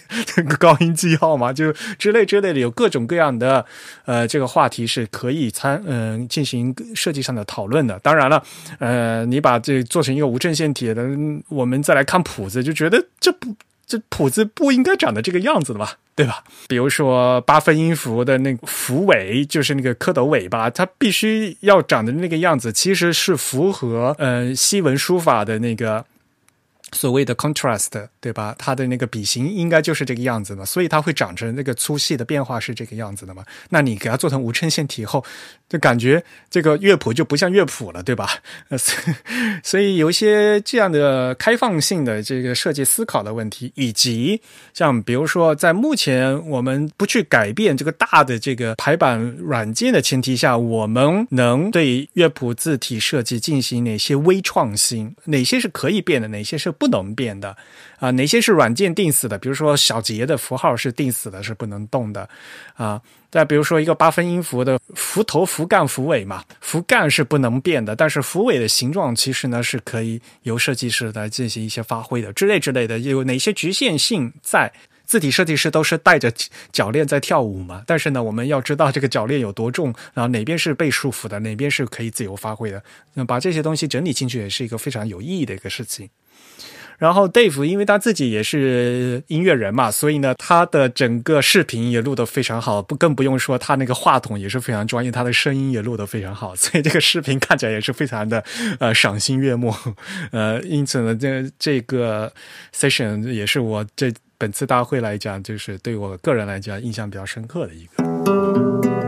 [0.58, 1.52] 高音记号吗？
[1.52, 3.64] 就之类之类的，有各种各样的
[4.04, 7.98] 呃这个话题是可以参嗯、进行设计上的讨论的。
[7.98, 8.42] 当然了，
[8.78, 11.04] 呃，你把这做成一个无衬线体的，
[11.48, 13.54] 我们再来看谱子，就觉得这不
[13.86, 15.98] 这谱子不应该长得这个样子的吧？
[16.16, 16.44] 对吧？
[16.68, 26.04] 比如说八分音符的那个符尾，就是那个蝌蚪尾巴，它必须要长的那个样子，其实是符合呃西文书法的那个
[26.92, 28.56] 所谓的 contrast，对吧？
[28.58, 33.44] 它的那个笔形应该就是这个样子嘛，所以它会长成那个粗细的变化是这个样子的嘛。
[33.68, 35.22] 那你给它做成无衬线体后，
[35.68, 38.30] 就感觉这个乐谱就不像乐谱了，对吧？
[39.62, 44.40] 所以有一些这样的开放性的这个设计思考的问题，以及
[44.72, 55.14] 像比如说在目前我们不去改变这个大的这个排版软件的前提下，我们能对乐谱字体设计进行哪些微创新？
[55.24, 56.28] 哪些是可以变的？
[56.28, 57.54] 哪些是不能变的？
[58.04, 59.38] 啊，哪些是软件定死的？
[59.38, 62.28] 比如说小节的符号是定死的，是不能动的
[62.74, 63.00] 啊。
[63.30, 72.98] 再比如说一个八分音符的符头、符干、符尾嘛，符干是不能变的，但是符尾的形状其实呢是可以由设计师来进行一些发挥的，之类之类的。
[72.98, 74.70] 有哪些局限性在？
[75.06, 76.32] 字体设计师都是带着
[76.72, 82.82] 铰链在跳舞嘛，但是呢，我们要知道这个铰链有多重，然后哪边是被束缚的，哪边是可以自由发挥的。
[83.12, 86.08] 那把这些东西整理进去，也是一个非常有意义的一个事情。
[86.98, 98.42] 然后 Dave 因为他自己也是音乐人嘛，所以呢，他的整个视频也录得非常好，不更不用说他那个话筒也是非常专业，他的声音也录得非常好，所以这个视频看起来也是非常的
[98.78, 99.74] 呃赏心悦目。
[100.32, 102.32] 呃，因此呢，这这个
[102.74, 109.03] session 也是我这本次大会来讲，就是对我个人来讲印象比较深刻的一个。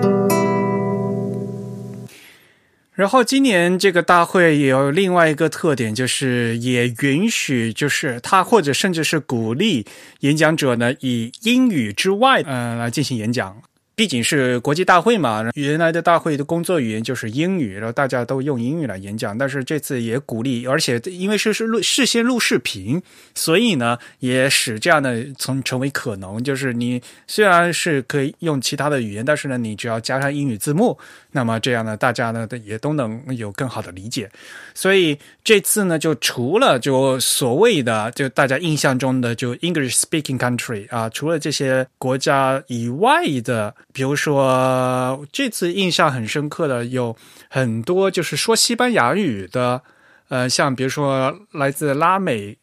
[2.97, 9.85] 然后今年这个大会也有另外一个特点，就是也允许，就是他或者甚至是鼓励
[10.21, 13.63] 演讲者呢以英语之外，嗯来进行演讲。
[13.97, 19.37] 毕竟是国际大会嘛，原来的大会的工作语言就是英语，然后大家都用英语来演讲。
[19.37, 23.03] 但是这次也鼓励，而且因为是是录事先录视频，
[23.35, 30.99] 所以呢也使这样的从成为可能，就是你虽然是可以用其他的语言，但是呢你只要加上英语字幕，
[31.33, 34.31] 那么这样呢大家呢也都能有更好的理解。
[34.75, 43.75] 所以这次呢就除了就所谓的就大家印象中的就 English speaking country 啊，除了这些国家以外的。
[43.97, 47.17] 比如说，这次印象很深刻的有
[47.49, 49.81] 很多，就是说西班牙语的，
[50.29, 52.59] 呃，像比如说来自拉美、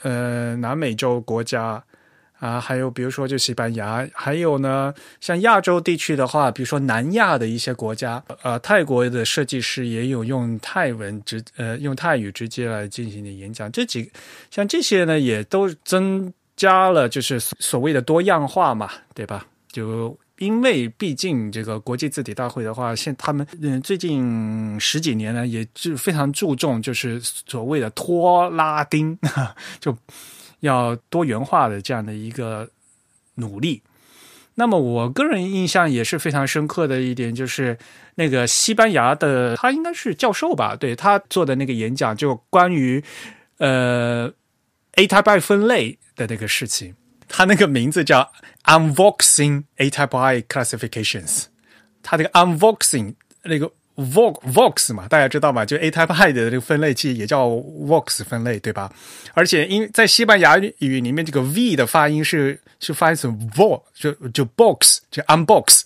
[0.00, 1.84] 呃南美洲国家
[2.38, 14.10] 啊，还有比如说就西班牙，还有呢，像亚洲地区的话，比如说南亚的一些国家，呃，泰国的设计师也有用泰文直呃用泰语直接来进行的演讲，这几
[14.50, 19.44] 像这些呢，也都增加了就是所谓的多样化嘛，对吧？
[19.70, 29.18] 就因为毕竟这个国际字体大会的话，现他们嗯最近十几年呢，也是非常注重就是所谓的拖拉丁，
[29.80, 29.96] 就
[30.60, 32.68] 要多元化的这样的一个
[33.34, 33.82] 努力。
[34.54, 37.78] 那么我个人印象也是非常深刻的一点，就是
[38.16, 43.02] 那个西班牙的他应该是教授吧，对他做的那个演讲，就关于
[43.58, 44.32] 呃
[44.94, 46.94] A type 分类的那个事情。
[47.28, 48.32] 他那个名字叫
[48.64, 51.44] Unboxing A Type I Classifications，
[52.02, 53.14] 他这个 Unboxing
[53.44, 55.64] 那个 Vox Vox 嘛，大家知道吗？
[55.64, 58.92] 就 A Type I 的这个分类器也叫 Vox 分类，对吧？
[59.34, 65.82] 而且因为在西班牙语里面，这个 V 的发音是是发音成 Vo，就就 Box 就 Unbox，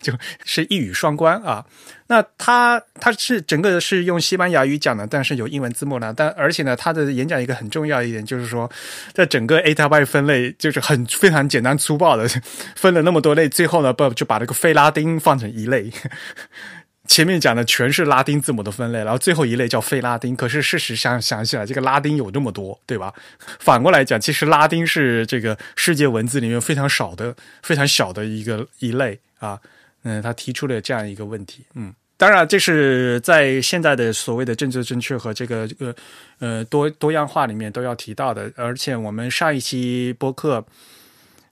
[0.00, 0.12] 就
[0.44, 1.66] 是一语双关啊。
[2.08, 6.14] 那他他是整个是用西班牙语讲的，但是有英文字幕呢。
[6.16, 8.70] 但而且呢，他的演讲一个很重要一点就是说，
[9.12, 12.28] 在整个 A type I 分类就是很非常简单粗暴的
[12.76, 15.90] 分了那么多类，最后呢不就把这个非拉丁放成一类。
[17.08, 20.34] 前面讲的全是拉丁字母的分类，然后最后一类叫非拉丁。
[20.34, 23.14] 可是事实上想起来，这个拉丁有这么多，对吧？
[23.60, 29.60] 反过来讲，其实拉丁是这个世界文字里面非常少的、非常小的一个一类啊。
[30.06, 31.64] 嗯，他提出了这样一个问题。
[31.74, 35.94] 嗯，当然，这是在现在的所谓的政治正确和这个这个
[36.38, 38.52] 呃多多样化里面都要提到的。
[38.54, 40.64] 而且我们上一期播客，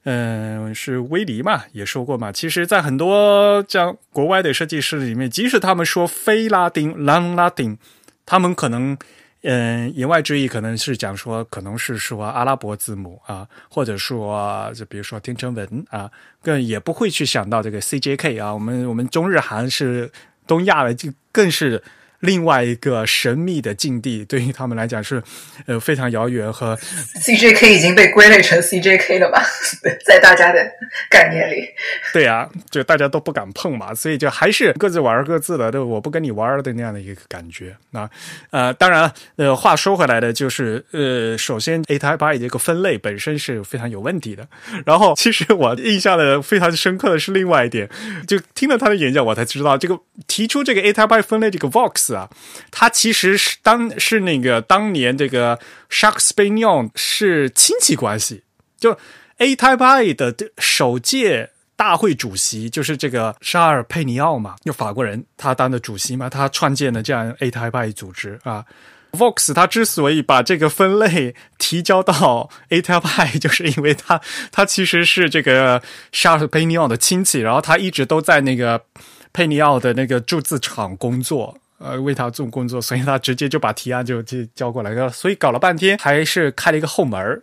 [0.05, 2.31] 嗯，是威尼嘛也说过嘛。
[2.31, 7.79] 其实，在很多这样国外的设计师里面，即使他们说非拉丁 （non Latin），
[8.25, 8.97] 他们可能。
[9.45, 16.11] 嗯，言外之意可能是讲说，可能是说阿拉伯字母啊，或者说就比如说听成文啊，
[16.43, 18.53] 更也不会去想到这个 CJK 啊。
[18.53, 20.11] 我们我们中日韩是
[20.47, 21.83] 东亚的，就更是。
[22.25, 25.23] 另外一个神秘的境地，对于他们来讲是
[25.67, 26.77] 呃非常遥远和
[27.23, 29.43] CJK 已经被归类成 CJK 了吧，
[30.07, 30.59] 在大家的
[31.11, 31.69] 概念里，
[32.13, 38.09] 对啊，就大家都不敢碰嘛，所以就还是各自玩各自的，对，我不跟你玩的那样的一个感觉啊。
[38.51, 44.49] 呃，当然，呃，话说回来的，就是呃，首先 A Type I 这个分类本身是非常有问题的。
[44.87, 47.89] 然后，其实我印象的非常深刻的是另外一点，
[48.27, 52.14] 就听了他的演讲，我才知道这个提出这个 A Type I 分类这个 Vox。
[52.15, 52.29] 啊，
[52.71, 55.59] 他其实是当是那个当年这个
[55.91, 58.43] Sharks p a n o n 是亲戚关系，
[58.79, 58.97] 就
[59.39, 68.65] A Type I 的首届大会主席就是这个沙尔佩尼奥嘛，就法国人，他当的主席嘛，他创建了这样 A Type I 组织啊。
[69.13, 78.85] Vox 他之所以把这个分类提交到 A Type I， 就是因为他他其实是这个沙尔佩尼奥的亲戚，然后他一直都在那个
[79.33, 81.57] 佩尼奥的那个铸字厂工作。
[81.79, 85.09] 呃，为他做工作， 所以他直接就把提案就就交过来了。
[85.09, 87.43] 所以搞了半天，还是开了一个后门儿。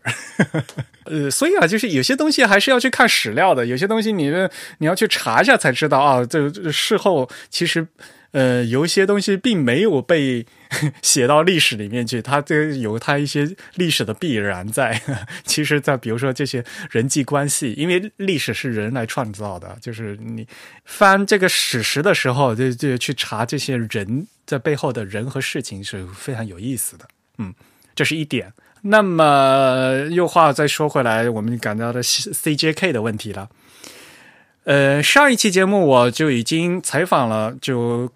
[1.05, 4.31] 呃，所以啊，就是有些东西还是要去看史料的，有些东西你
[4.77, 6.25] 你要去查一下才知道啊。
[6.25, 7.87] 这事后其实。
[8.33, 10.45] 呃，有一些东西并没有被
[11.01, 15.01] 写到历史里面去，它这有它一些历史的必然在。
[15.43, 20.47] 其实，在比如说这些人际关系，因为历史是人来创造的，就是你
[20.85, 27.05] 翻这个史实的时候，就就去查这些人在背后的人和事情是非常有意思的。
[27.37, 27.53] 嗯，
[27.93, 28.53] 这是一点。
[28.83, 33.49] 那么，又话再说回来，我们感到的 CJK 的问题了。
[34.63, 38.11] 呃，上一期节目我就已经采访了，就。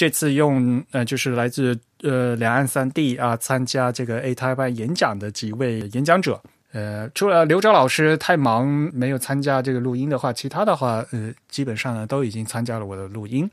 [0.00, 6.40] 这次用呃，就是来自呃两岸三地啊，参加这个 A Type 演讲的几位演讲者，
[6.72, 13.46] 呃，除了刘钊老师太忙没有参加这个录音的话，其他的话，呃，基本上呢都已经参加了我的录音。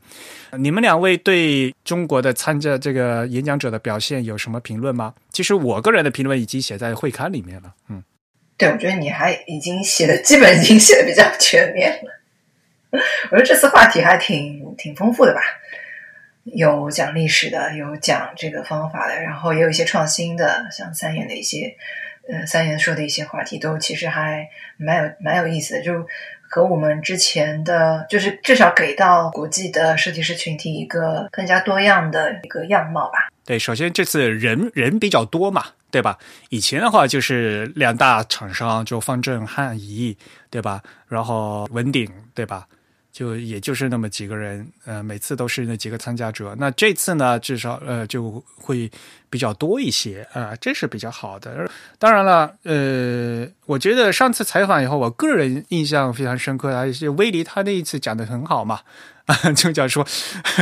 [0.52, 5.12] 你们两位对中国的参加这个演讲者的表现有什么评论吗？
[5.30, 7.74] 其实我个人的评论已经写在会刊里面了。
[7.90, 8.02] 嗯，
[8.56, 12.98] 对，我觉得你还已经写的基本已经写的比较全面了。
[13.30, 15.42] 我觉得这次话题还挺挺丰富的吧，
[16.54, 21.76] 有讲历史的，有讲这个方法的，然后也有一些创新的，像三言的一些，
[22.28, 26.06] 呃，三言说的一些话题都其实还蛮有蛮有意思的，就
[26.50, 33.28] 和我们之前的，就是至少给到国际的设计师群体一个更加多样的一个样貌吧。
[33.44, 36.18] 对，首先这次人人比较多嘛，对吧？
[36.50, 40.16] 以前的话就是两大厂商，就方正、汉仪，
[40.50, 40.82] 对吧？
[41.08, 42.66] 然后文鼎，对吧？
[43.18, 46.54] 就也就是那么几个人，呃，每次都是那几个参加者。
[46.56, 48.88] 那这次呢，至少呃就会
[49.28, 51.68] 比较多一些啊，这是比较好的。
[51.98, 58.82] 当然了，呃，我觉得上次采访以后，我个人印象非常深刻的，是威尼他那一次讲的很好嘛。
[59.54, 60.06] 就讲说，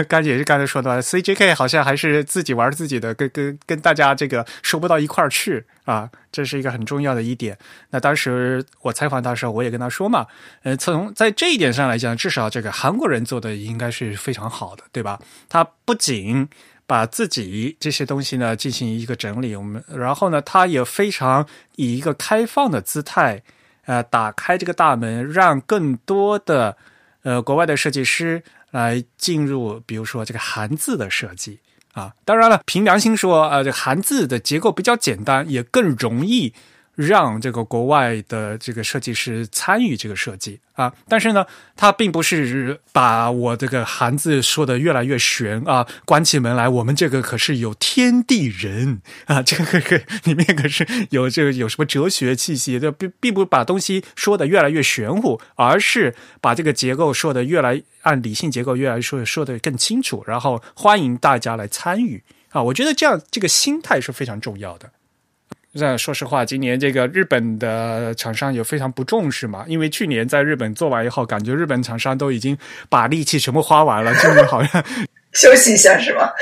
[0.08, 7.56] 刚也是刚才说的，CJK 好像还是自己玩自己的，跟跟跟大家这个说不到一块儿去啊，这是一个很重要的一点。
[7.90, 10.26] 那当时我采访他的时候，我也跟他说嘛，
[10.64, 15.20] 呃，从在这一点上来讲，至少这个韩国人做的应该是非常好的，对吧？
[15.48, 16.48] 他不仅
[16.88, 21.46] 把自己这些东西呢进行一个整理，我们然后呢，他也非常
[21.76, 23.42] 以一个开放的姿态，
[23.84, 26.76] 呃，打开这个大门，让更多的
[27.22, 28.42] 呃国外的设计师。
[28.76, 31.60] 来进入，比如说这个韩字的设计
[31.92, 36.52] 啊，当然了，凭良心说，呃，这韩字的结构比较简单，也更容易。
[36.96, 64.90] 让这个国外的这个设计师参与这个设计啊，但是呢，他并不是把我这个韩字说的越来越玄啊，关起门来，我们这个可是有天地人啊， 这个可里面可是有这个有什么哲学气息，这并并不把东西说的越来越玄乎，而是把这个结构说的越来按理性结构越来说说的更清楚，然后欢迎大家来参与啊，我觉得这样这个心态是非常重要的。
[65.78, 72.56] 那说实话，今年这个日本的厂商也非常不重视嘛，因为去年在日本做完以后，感觉日本厂商都已经
[72.88, 74.84] 把力气全部花完了，今年好像。
[75.36, 76.32] 休息一下是吧？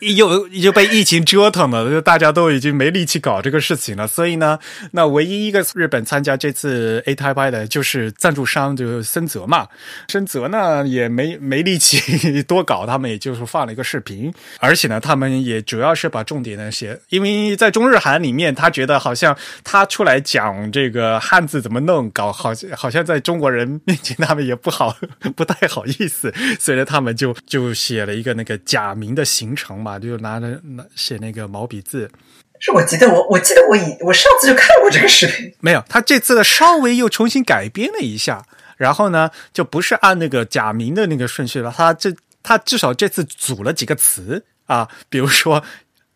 [0.00, 4.06] 又又被疫情折腾了，就大家都已经没力气搞这个事情了。
[4.06, 4.58] 所以呢，
[4.92, 9.66] 那唯一一个日本参加这次 A Type 的就是赞助商，就是森泽嘛。
[10.08, 14.30] 森泽呢也没没力气多搞，他们也就是放了一个视频，
[14.60, 19.34] 而且呢，他们也主要是把重点呢写，因为在中日韩里面，他觉得好像
[19.64, 24.94] 他出来讲这个汉字怎么弄，搞好像好像在中国人面前他们也不好，
[25.34, 26.30] 不太好意思，
[26.60, 28.25] 所以呢，他们就就写了一。
[28.26, 32.10] 个那个假名的形成嘛，就拿着那写那个毛笔字。
[32.58, 38.44] 是我记得我我记得我以我上次就看过这个视频， 没有，他这次的稍微又重新改编了一下，
[38.76, 45.62] 然后呢，就不是按那个假名的那个顺序了，他这他至少这次组了几个词啊，比如说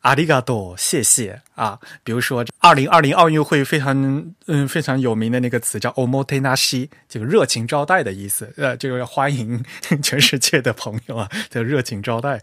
[0.01, 1.43] 阿里嘎多，谢谢。
[1.61, 9.63] 啊，比如说二零二零奥运会非常嗯非常有名的那个词叫 “omotenashi”，这个热情招待的意思，呃，就是要欢迎
[10.03, 12.41] 全世界的朋友啊，叫热情招待，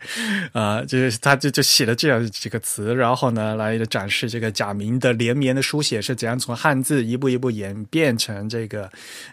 [0.51, 8.88] 啊，就是他就就写了这样几个词，然后呢来展示这个假名的连绵的书写是怎样从汉字一步一步演变成这个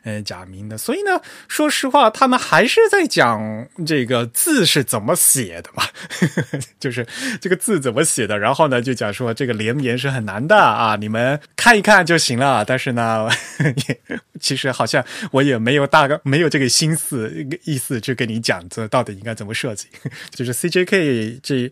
[0.04, 0.78] 嗯假名的。
[0.78, 5.84] 所以呢，说实话，他们还是在讲这个字是怎么写的嘛，
[6.80, 7.06] 就是
[7.38, 9.73] 这个字怎么写的，然后呢就讲说这个连。
[9.80, 12.64] 言是很难的啊，你们看一看就行了。
[12.64, 13.28] 但是呢，
[13.88, 14.00] 也
[14.40, 17.32] 其实好像我也没有大概没有这个心思
[17.64, 19.86] 意思去跟你讲这到底应该怎么设计。
[20.30, 21.70] 就是 CJK 这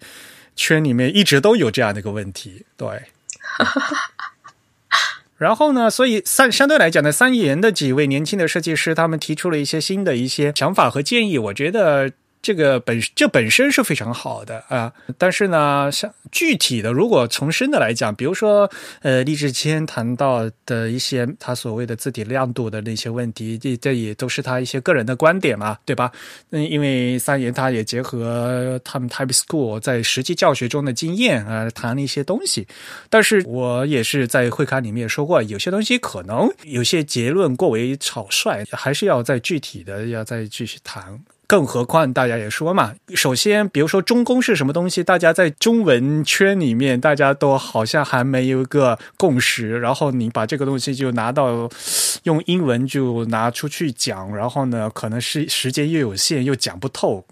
[0.57, 2.89] 圈里面一直都有这样的一个问题，对。
[5.39, 12.13] 然后呢，所以三相对来讲呢，三言的几位年轻的设计师，他们提出了一些新的一些想法和建议，我觉得。
[12.43, 18.69] 这个本这本身是非常好的啊，但是呢，像具体的，如果从深的来讲，比如说，
[19.03, 26.11] 呃，李志谦谈到的一些他所谓的字体亮度的那些问题，这这也都是他一些个人的观点嘛，对吧？
[26.51, 32.67] 嗯，因为三言他也结合他们 Type School 在实际教学中的经验啊，谈了一些东西。
[33.09, 41.21] 但是我也是在会刊里面也说过，有些东西可能有些结论过为草率，还是要再具体的要再继续谈。
[41.53, 49.79] 更何况大家也说嘛，首先，比如说中公是什么东西，大家在中文圈里面，大家都好像还没有一个共识。
[49.79, 51.69] 然后你把这个东西就拿到
[52.23, 57.23] 用英文就拿出去讲，然后呢，可能是时间又有限，又讲不透，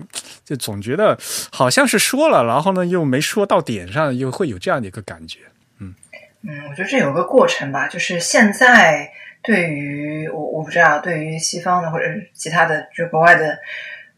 [0.45, 1.19] 就总觉得
[1.51, 5.39] 好像是说了，然后呢又没说到点上，又会有这样的一个感觉。
[5.79, 5.95] 嗯
[6.43, 9.11] 嗯，我觉得这有个过程吧，就是现在
[9.43, 12.05] 对于我我不知道，对于西方的或者
[12.35, 13.59] 其他的就国外的。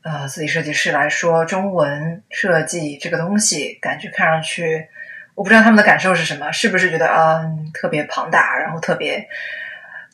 [0.04, 4.88] 呃，字体设计师来说，中文设计这个东西，感觉看上去，
[5.36, 7.40] 我不知道他们的感受是什么，是不是觉得啊
[7.72, 9.28] 特别庞大，然后特别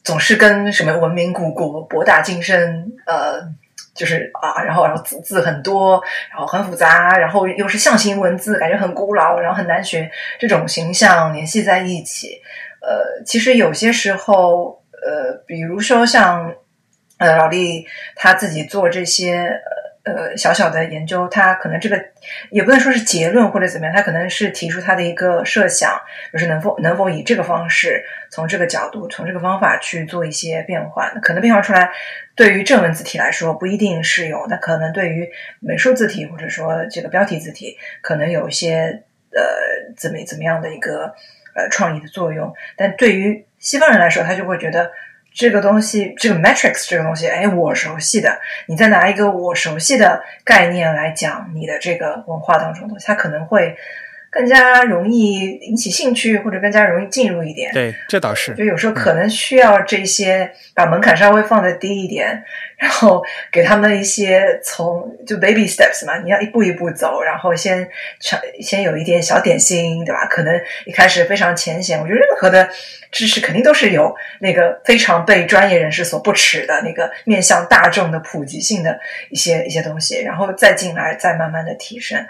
[0.05, 3.41] 总是跟什么文明古国博大精深，呃，
[3.95, 12.43] 就是啊，然后然后字字很多，然后很复杂，然后又是象形文字，感觉很古老，然后很难学，这种形象联系在一起。
[12.83, 16.55] 呃，其实有些时候，呃，比如说像
[17.17, 19.59] 呃老李他自己做这些。
[20.17, 22.03] 呃，小小的研究，他可能这个
[22.51, 26.01] 也不能说是结论或者怎么样，他可能是提出他的一个设想，
[26.33, 31.11] 就是能否能否以这个方式，从这个角度，从这个方法去做一些变化。
[31.23, 31.91] 可能变化出来，
[32.35, 35.29] 对于正文字体来说不一定适用，那可能对于
[35.61, 39.03] 美术字体或者说这个标题字体，可能有一些
[39.33, 41.15] 呃怎么怎么样的一个
[41.55, 42.55] 呃创意的作用。
[42.77, 44.91] 但对于西方人来说，他就会觉得。
[45.39, 53.77] 这个东西，这个 matrix 这个东西，哎，我熟悉的，你再拿一个我熟悉的概念来讲你的这个文化当中的东西，它可能会。
[54.39, 57.73] 更加容易引起兴趣，或者更加容易进入一点。
[57.73, 58.55] 对，这倒是。
[58.55, 62.45] 就有时候可能需要这些，把门槛稍微放的低一点，
[62.77, 63.21] 然后
[63.51, 67.89] 给他们一些从就 baby steps 嘛，你要一步一步走，然后先
[68.21, 70.25] 尝，先有一点小点心，对吧？
[70.27, 70.55] 可能
[70.87, 72.01] 一开始非常浅显。
[72.01, 72.69] 我觉得任何的
[73.11, 82.25] 知识肯定都是有那个非常被专业人士所不齿的那个面向大众的普及性的一些一些东西，然后再进来，再慢慢的提升。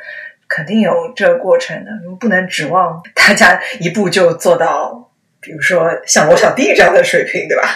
[0.49, 7.69] 肯定有这个过程的，不能指望大家一步就做到，比如说像罗小弟这样的水平，对吧？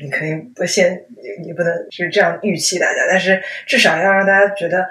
[0.00, 1.04] 你可以不先，
[1.44, 4.88] 你不能是这样预期大家，但是至少要让大家觉得，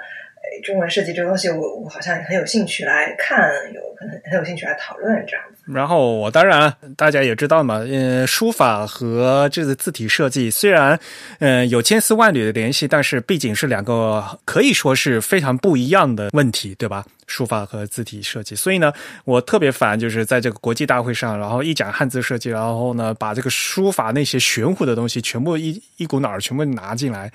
[0.62, 5.44] 中文设计这个东西，我我好像很有兴趣来看，有可能很有兴趣来讨论这样。
[5.66, 10.98] 然后我当然大家也知道嘛，嗯，书法和这个字体设计虽然
[11.38, 17.04] 嗯有千丝万缕的联系，但是毕竟是两个可以说是非常不一样的问题，对吧？
[17.26, 18.92] 书法和字体设计，所以呢，
[19.24, 27.32] 我特别烦就是在这个国际大会上，然后一讲汉字设计，然后呢把这个书法那些玄乎的东西全部一一股脑儿全部拿进来，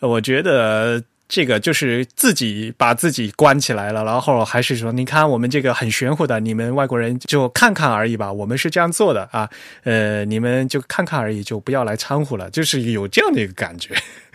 [0.00, 1.02] 我觉得。
[1.34, 8.30] 这个就是自己把自己关起来了，然后还是说，你看我们这个很玄乎的，你们外国人就看看而已吧。
[8.30, 9.48] 我们是这样做的啊，
[9.84, 13.94] 呃，你们就看看而已，就不要来掺和了，就是有这样的一个感觉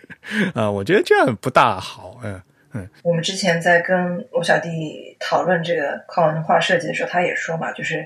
[0.55, 0.71] 啊。
[0.71, 2.41] 我觉得这样不大好，嗯
[2.73, 2.89] 嗯。
[3.03, 7.97] 我们之前在跟我小弟讨论这个跨文化设计的时候，他也说嘛，就是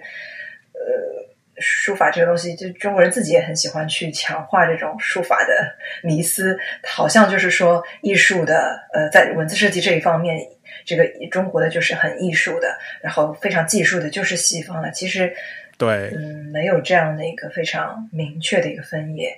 [0.74, 1.31] 呃。
[1.62, 5.54] 书法这个东西，就中国人自己也很喜欢去强化这种书法的
[6.02, 10.38] 迷思，好像就是说艺术的，呃，在文字设计这一方面，
[10.84, 14.92] 这个中国的就是很艺术的，然后非常技术的，就是西方的。
[14.92, 15.32] 其实，
[15.78, 19.30] 对，嗯，没有这样的一个非常明确的一个分野。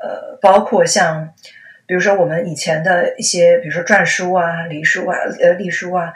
[0.00, 1.34] 呃，包括像，
[1.86, 6.14] 比如说我们以前的一些，比如说篆书啊、隶书啊、呃隶书啊，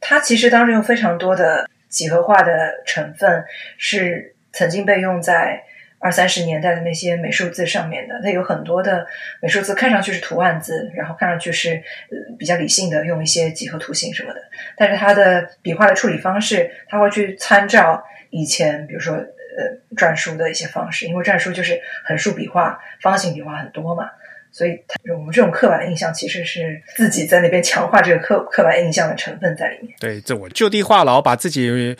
[0.00, 3.44] 它其实当中有非常多的几何化的成分
[3.78, 4.32] 是。
[4.56, 5.62] 曾经被用在
[5.98, 9.06] 二三十年代的那些美术字上面的，它有很多的
[9.42, 11.74] 美术字看上去是图案字，然后看上去是
[12.10, 14.40] 呃比较理性的，用一些几何图形什么的。
[14.76, 24.10] 但是它的笔画的处理方式，它会去参照以前比如说呃篆书的一些方式，因为篆书就是横竖笔画、方形笔画很多嘛，
[24.52, 24.78] 所以
[25.12, 29.96] 我们这种刻板印象其实是自己在那边强化这个刻刻板印象的成分在里面。
[29.98, 31.96] 对，这我就地话痨，把自己。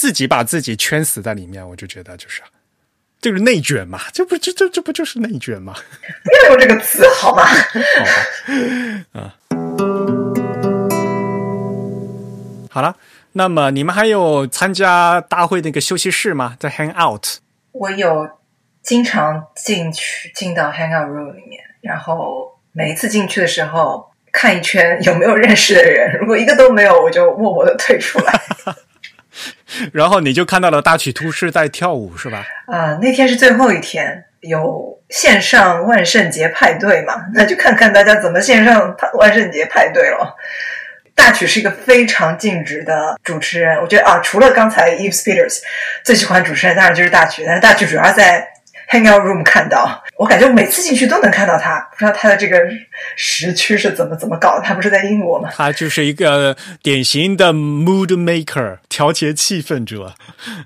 [0.00, 2.40] 自己把自己圈死在里面，我就觉得就是，
[3.20, 5.74] 就是内卷嘛，这不这这这不就是内卷吗？
[6.24, 7.44] 不要用这个词好吗？
[7.44, 8.16] 好吧
[9.12, 9.34] 啊，
[12.70, 12.96] 好了，
[13.32, 16.56] 那么你们还有参加大会那个休息室吗？
[16.58, 17.26] 在 Hang Out？
[17.72, 18.26] 我有
[18.82, 28.40] 经常进去进到 Hang Out Room 里面，然后每一次进去的时候看一圈有没有认识的人，如果一个都没有，我就默默的退出来。
[29.92, 32.44] 然后你就看到了大曲突是在跳舞，是吧？
[32.66, 37.14] 啊，那天是最后一天，有线上万圣节派对嘛？
[37.34, 40.36] 那就看看大家怎么线上万圣节派对了。
[41.14, 45.58] 大曲是一个非常尽职的主持人，我觉得啊，除了刚才 Eve Peters
[46.04, 48.48] 最喜欢主持人，当然就是大曲，但是大曲主要在。
[48.90, 52.58] Hangout room 看到，我感觉我每次进去都能看到他，不知道他的这个
[53.14, 54.62] 时区是怎么怎么搞的。
[54.64, 55.48] 他不是在英国吗？
[55.54, 60.12] 他就是一个典型的 mood maker，调节气氛者。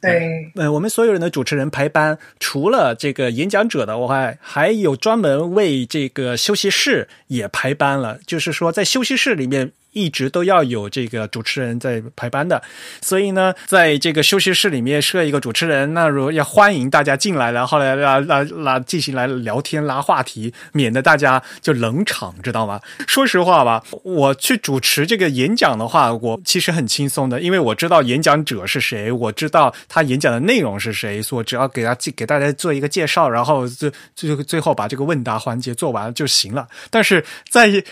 [0.00, 9.72] 对，呃，我们所有人的主持人排班，除了这个演讲者的话，还有专门为这个休息室也排班了，就是说在休息室里面。
[9.94, 12.62] 一直都要有这个主持人在排班的，
[13.00, 22.78] 所以呢，在这个休息室里面设一个主持人，那如要欢迎大家进来，然后来来来来进行来聊天拉话题，免得大家就冷场，知道吗？
[23.06, 36.66] 说实话吧，我去主持这个演讲的话，我其实很轻松的，因为我知道演讲者是谁，我知道他演讲的内容是谁，所以只要给他给大家做一个介绍，然后最最最后把这个问答环节做完就行了。
[36.90, 37.82] 但是在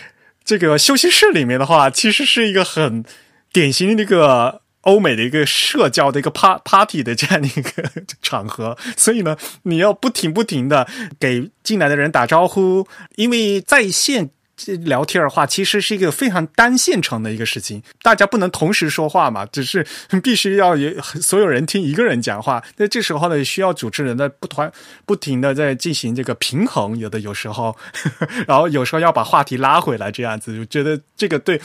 [0.45, 3.03] 这个休息室里面的话，其实是一个很
[3.51, 7.83] 典型的那个欧美的一个社交的一个 pa party 的这样的一个
[8.21, 10.87] 场合，所以呢，你要不停不停的
[11.19, 14.29] 给进来的人打招呼，因为在线。
[14.85, 19.85] 聊天的话，其实是一个非常单线程的一个事情，大家不能同时说话嘛，只是
[20.23, 22.63] 必须要有所有人听一个人讲话。
[22.77, 24.71] 那这时候呢，需要主持人的不团
[25.05, 27.75] 不停的在进行这个平衡，有的有时候，
[28.47, 31.59] 然后有时候要把话题拉回来，这样子，就觉得这个对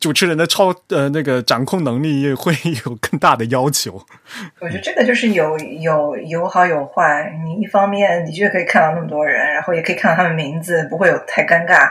[0.00, 2.52] 主持人的超呃那个掌控能力会
[2.84, 4.04] 有更大的要求。
[4.60, 7.32] 我觉得这个就是有有有好有坏。
[7.44, 11.88] 你一方面的确可以看到那么多人，然后也可以看到他们名字，不会有太尴尬。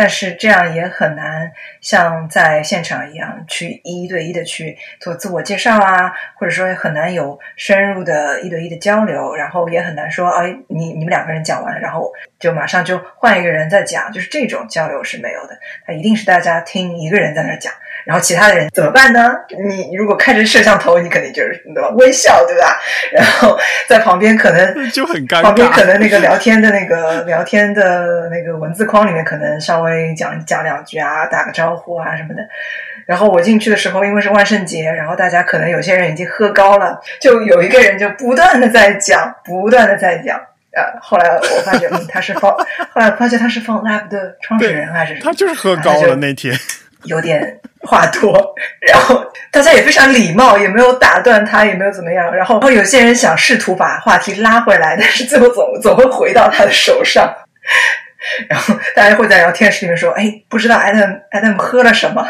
[0.00, 1.52] 但是这样也很难
[1.82, 15.58] 像在现场一样去一对一的去做自我介绍啊，或者说很难有深入的一对一的交流，然后也很难说，哎，你你们两个人讲完，然后就马上就换一个人再讲，就是这种交流是没有的。
[15.84, 17.70] 他一定是大家听一个人在那讲，
[18.04, 19.34] 然后其他的人怎么办呢？
[19.66, 21.88] 你如果看着摄像头，你肯定就是对吧？
[21.96, 22.78] 微笑对吧？
[23.12, 23.58] 然后
[23.88, 30.10] 在旁边可能 就很尴尬，旁边可能那个聊天的那个 聊天的那个文字框里面可能稍微。
[30.20, 32.42] 讲讲两句啊，打个招呼啊什么的。
[33.06, 40.38] 然后我进去的时候，因为是万圣节，然后大家可能有些人已经喝高了，就有一个人就不断的在讲，不断的在讲。
[40.72, 42.52] 呃，后来我发现他是放，
[42.92, 46.54] 后来发现他是放 Lab 的创始人还是什么他就是喝高了那天，
[47.04, 48.54] 有点话多。
[48.80, 52.34] 然后大家也非常礼貌，也没有打断他，也没有怎么样。
[52.34, 57.32] 然后，然后有些人想试图把话题拉回来，但是最后总总会回到他的手上。
[58.48, 62.28] 然后大家会在聊天室里面说：“哎，不知道 Adam Adam 喝了什么？”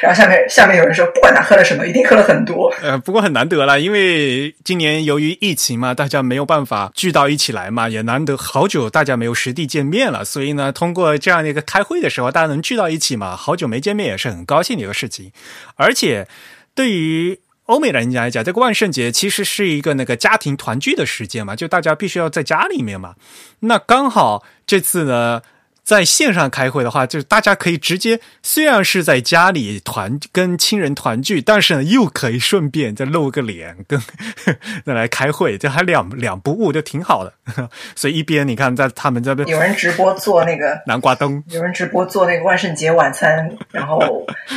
[0.00, 15.32] 然后下面下面有人说：“不管他喝了什么，一定喝了很多。”呃，不过很难得了，因为今年由于疫情嘛，大家没有办法聚到一起来嘛，也难得好久大家没有实地见面了，所以呢，通过这样的一个开会的时候，大家能聚到一起嘛，好久没见面也是很高兴的一个事情。
[15.76, 16.28] 而且
[16.74, 23.14] 对于欧美人家来讲，这个万圣节其实是一个那个家庭团聚的时间嘛，就大家必须要在家里面嘛。
[23.60, 25.42] 那刚好这次呢，
[25.84, 34.00] 在线上开会的话，就是大家可以直接，虽然是在家里团跟亲人团聚，但是呢，又可以顺便再露个脸跟
[34.86, 37.32] 再来开会，这还两两不误，就挺好的。
[37.96, 44.00] 所以一边你看，在他们这边有人直播做那个南瓜灯，有人直播做那个万圣节晚餐，然后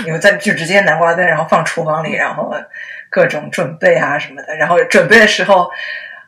[0.06, 2.54] 有在就直接南瓜灯，然后放厨房里，然后。
[3.12, 5.70] 各种准备啊什么的，然后准备的时候，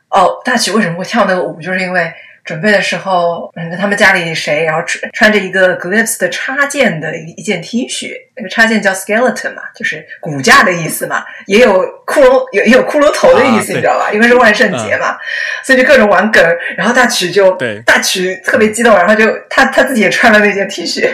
[0.08, 1.60] 哦，大曲为什么会跳那个舞？
[1.60, 2.10] 就是因为
[2.48, 14.10] 准备的时候，嗯，他们家里谁，然后穿穿着一个 Glyphs 的插件的一一件 T 恤，那个插件叫 skeleton 嘛，就是骨架的意思嘛，也有骷髅，有 也有骷髅头的意思，你知道吧？
[14.10, 15.18] 因为是万圣节嘛，
[15.62, 16.42] 所以就各种玩梗。
[16.78, 21.06] 然后大曲就对大曲特别激动，然后就他他自己也穿了那件 T 恤，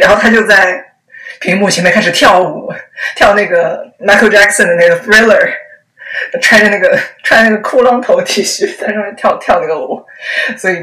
[0.00, 0.86] 然后他就在。
[1.38, 2.70] 屏幕前面开始跳舞，
[3.16, 5.48] 跳那个 Michael Jackson 的那个 Thriller，
[6.42, 10.04] 穿着那个穿着那个裤裆头 T 恤在上面跳跳那个舞，
[10.56, 10.76] 所以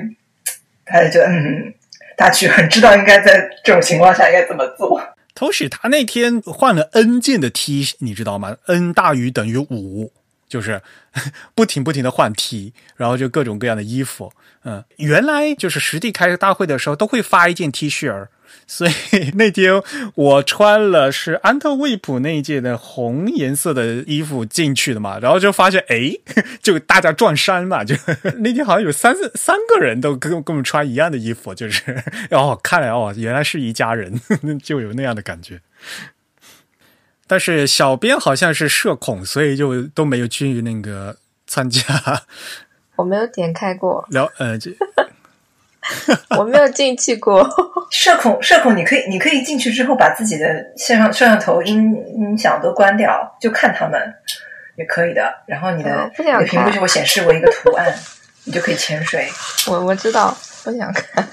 [0.86, 1.74] 他就觉得嗯，
[2.16, 5.02] 大曲很知道应该在这种情况下应该怎么做。
[5.36, 10.12] 同时，他那天换了 N 件的 T，你知道吗？N 大于等于五，
[10.48, 10.82] 就是
[11.56, 14.32] 不停不停的换 T，然后就各种各样的衣服。
[14.64, 18.30] 嗯，原来就是实地开大会的时候都会发一件 T 恤儿。
[18.66, 18.92] 所以
[19.36, 19.82] 那天
[20.16, 26.14] 我穿了是安特卫普那一届的红颜色的衣服进去的嘛，然后就发现哎，
[26.62, 27.96] 就大家撞衫嘛，就
[28.40, 32.02] 那天好像有三四三个人都跟跟我们穿一样的衣服，就是
[32.32, 34.20] 哦，看来哦，原来是一家人，
[34.64, 35.60] 就有那样的感觉。
[37.28, 41.82] 但是小编好像是社恐，所以就都没有去那个参加。
[42.96, 44.06] 我没有点开过。
[44.10, 44.72] 聊呃这。
[46.38, 47.48] 我没有进去过，
[47.92, 50.46] 社恐社恐，你可以你可以进去之后把自己的
[50.76, 54.14] 线上摄像头音音响都关掉，就看他们
[54.76, 55.34] 也可以的。
[55.46, 57.94] 然后你的不想屏幕就会显示为一个图案，
[58.44, 59.30] 你就可以潜水。
[59.68, 61.26] 我我知道，不想看。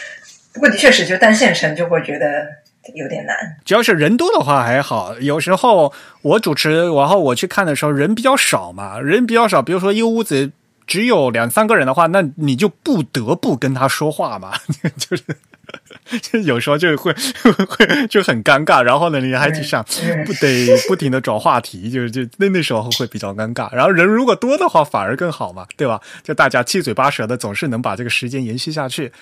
[0.52, 2.46] 不过的确是，就单线程就会觉得
[2.94, 3.36] 有点难。
[3.64, 5.92] 只要是人多的话还好，有时候
[6.22, 10.52] 我主持，然后我去看的时候人比较少嘛，人比较少，比如说一屋子。
[10.84, 14.52] 只有两三个人的话，那你就不得不跟他说话嘛，
[14.98, 15.22] 就是
[16.20, 17.12] 就有时候就会
[17.68, 19.82] 会就很尴尬，然后呢，你还去想
[20.26, 23.72] 不得不停的找话题，就是就那那时候会比较尴尬。
[23.74, 26.00] 然后人如果多的话，反而更好嘛，对吧？
[26.22, 29.12] 就大家七嘴八舌的，总是能把这个时间延续下去。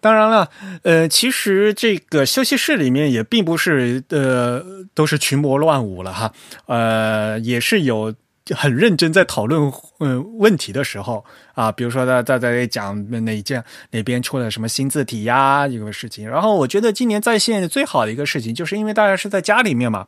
[0.00, 0.50] 当然了，
[0.82, 4.62] 呃，其实这个休息室里面也并不是呃
[4.94, 6.32] 都是群魔乱舞了哈，
[6.66, 8.14] 呃，也是有。
[8.54, 20.06] 很认真在讨论嗯问题的时候啊，比如说在在在讲哪件哪边出了什么新字体呀一个事情，然后我觉得今年在线最好的一个事情，就是因为大家是在家里面嘛，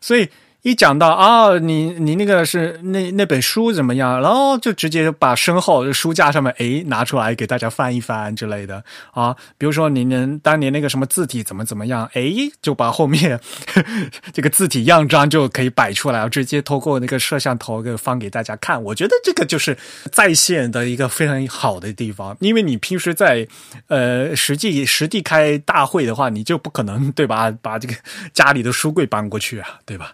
[0.00, 0.28] 所以。
[0.62, 4.20] 一讲到啊，你你那个是那那本书怎么样？
[4.20, 8.82] 然后就直接把身后书架上面诶拿出来给大家翻一翻之类的
[9.12, 9.34] 啊。
[9.56, 13.40] 比如说你能当年那个什么字体怎么怎么样，诶，就把后面
[14.34, 18.82] 这个字体样章就可以摆出来，直接透过那个摄像头给放给大家看。
[18.82, 19.78] 我觉得这个就是
[20.10, 23.46] 在线的一个非常好的地方，因为你平时在
[23.86, 27.50] 呃实际实地开大会的话，你就不可能对吧？
[27.62, 27.94] 把这个
[28.34, 30.12] 家里的书柜搬过去啊，对吧？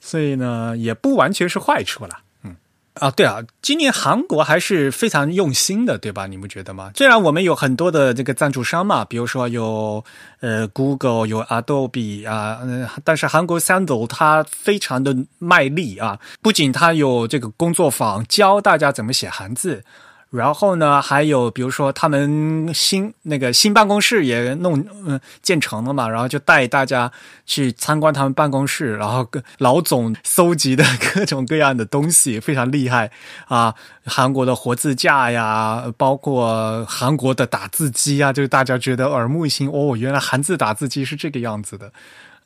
[0.00, 2.20] 所以呢，也不完全是坏处了。
[2.42, 2.56] 嗯，
[2.94, 6.26] 啊，对啊，今年韩国还是非常用心的，对吧？
[6.26, 6.90] 你们觉得吗？
[6.96, 10.02] 虽然我们有很多的这个赞助商嘛，比如说有
[10.40, 19.84] 呃 Google，有 Adobe 啊，嗯，但是韩国 Sandal 它非常的卖力啊，不仅它有这个工作坊教大家怎么写韩字。
[20.30, 27.10] 然后呢，还有比如说他们新那个新办公室也弄嗯建成了嘛，然后就带大家
[27.44, 33.10] 去参观他们办公室，然后跟老总搜集的各种各样的东西非常厉害
[33.48, 33.74] 啊，
[34.04, 41.92] 韩国的活字架呀，包括韩国的打字机啊，就是大家觉得耳目一新哦，原来韩字打字机是这个样子的。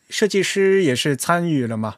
[0.08, 1.96] 设计师也是参与了嘛，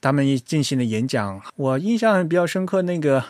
[0.00, 3.22] 他们进行了演讲，我印象比较深刻那个。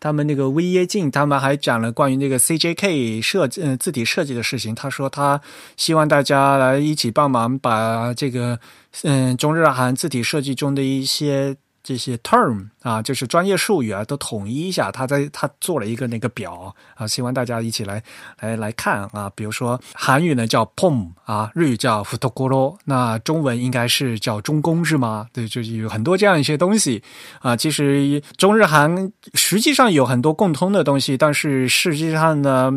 [0.00, 4.74] 他们那个 V 耶镜，他们还讲了关于那个 CJK 设计嗯字体设计的事情。
[4.74, 5.40] 他说他
[5.76, 8.58] 希望大家来一起帮忙，把这个
[9.02, 11.56] 嗯中日韩字体设计中的一些。
[11.88, 14.92] 这些 term 啊，就是专业术语啊，都统一一下。
[14.92, 18.02] 他在他做了一个那个表啊，希望大家一起来
[18.40, 19.32] 来来看啊。
[19.34, 25.28] 比如说韩语呢叫 pom 啊，日语叫 futokoro，那中文应该是叫中宫是吗？
[25.32, 27.02] 对，就是有很多这样一些东西
[27.40, 27.56] 啊。
[27.56, 32.70] 其实中日韩实际上有很多共通的东西，但是实际上呢，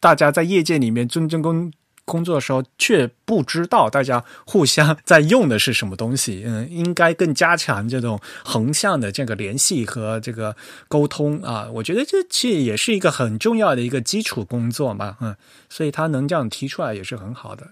[0.00, 1.70] 大家在业界里面真正公。
[2.08, 10.56] 工作的时候却不知道大家互相在用的是什么东西，嗯，应该更加强这种横向的这个联系和这个
[10.88, 11.68] 沟通啊。
[11.74, 15.36] 我觉得这其实也是一个很重要的一个基础工作嘛，嗯，
[15.68, 17.68] 所以他能这样提出来也是很好的。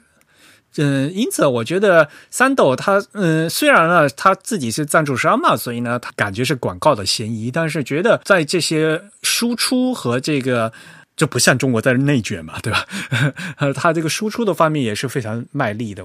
[0.77, 10.71] 嗯，因此我觉得三斗他，嗯，虽然呢他自己是赞助商嘛，所以呢他感觉是广告的嫌疑，但是觉得在这些输出和这个。
[11.17, 12.87] 就不像中国在内卷嘛，对吧？
[13.75, 16.05] 他这个输出的方面也是非常卖力的。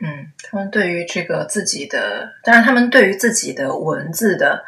[0.00, 4.64] 嗯，他们对于这个自己的，当然他们对于自己的文字的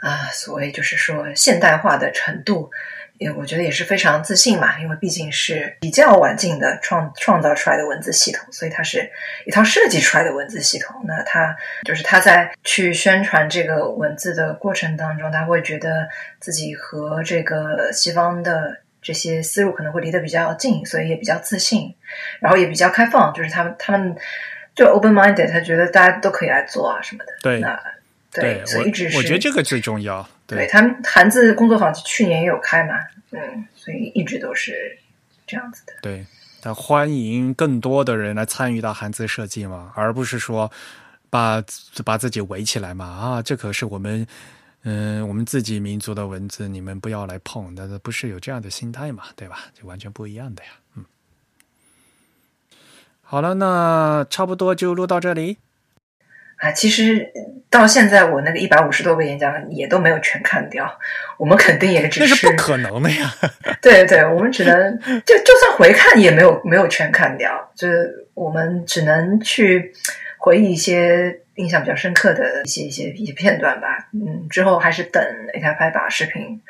[0.00, 2.70] 啊，所谓就是说现代化的程度，
[3.16, 4.78] 也我觉得也是非常自信嘛。
[4.78, 9.10] 因为毕竟是比较晚近的创创造出来的文字系统，所以它是
[9.46, 11.02] 一套设计出来的文字系统。
[11.06, 16.06] 那他就是他在去宣传这个文字的过程当中，他会觉得
[16.40, 18.82] 自己和这个西方的。
[19.00, 21.94] 这些思路可能会离得比较近，所以也比较自信，
[22.40, 24.16] 然后也比较开放，就是他们他们
[24.74, 27.32] 就 open minded，他觉得大家都可以来做啊什么的。
[27.40, 27.80] 对，那
[28.32, 30.28] 对，所以一直是我觉得这个最重要。
[30.46, 32.94] 对他们韩字工作坊去年也有开嘛，
[33.30, 34.98] 嗯，所以一直都是
[35.46, 35.92] 这样子的。
[36.02, 36.26] 对，
[36.60, 40.70] 他欢迎更多的人来参与到韩字设计嘛，而不是说
[41.30, 41.62] 把
[42.04, 44.26] 把自己围起来嘛啊，这可是我们。
[44.90, 49.24] 嗯，我们自己民族的文字，你们不要来碰，但是不是有这样的心态嘛？
[49.36, 49.66] 对吧？
[49.78, 50.70] 就完全不一样的呀。
[50.96, 51.04] 嗯，
[53.20, 55.58] 好了，那差不多就录到这里。
[56.56, 57.30] 啊，其实
[57.68, 60.98] 到现在我那个一百五十多个演讲也都没有全看掉，
[61.36, 63.30] 我们肯定也只是不可能的呀。
[63.82, 69.92] 对对，我们只能就就算回看也没有没有全看掉，就是我们只能去
[70.38, 71.42] 回忆一些。
[71.58, 75.22] 印象比较深刻的一些一些一些片段吧，嗯，之后还是等
[75.52, 76.62] A 台拍把视频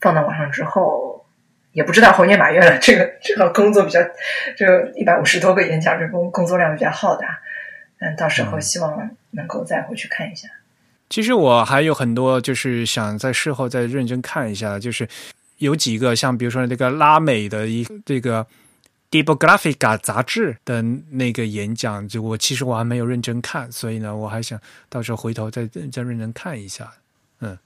[0.00, 1.26] 放到网上之后，
[1.72, 2.78] 也不知道猴年马月了。
[2.80, 4.00] 这个这个工作比较，
[4.56, 7.40] 就一百五十多个演讲，这工工作量比较浩大，
[7.98, 10.48] 嗯，到时候希望能够再回去看一下。
[11.10, 15.08] 其实我还有很多，就是想在事后再认真看一下，就是
[15.58, 18.44] 有几个像比如说那个拉美的一这个。
[19.10, 24.60] 《Dipographica》杂志的那个演讲，就我其实我还没有认真看，所以呢，我还想
[24.90, 26.92] 到时候回头再再认真看一下。
[27.40, 27.56] 嗯，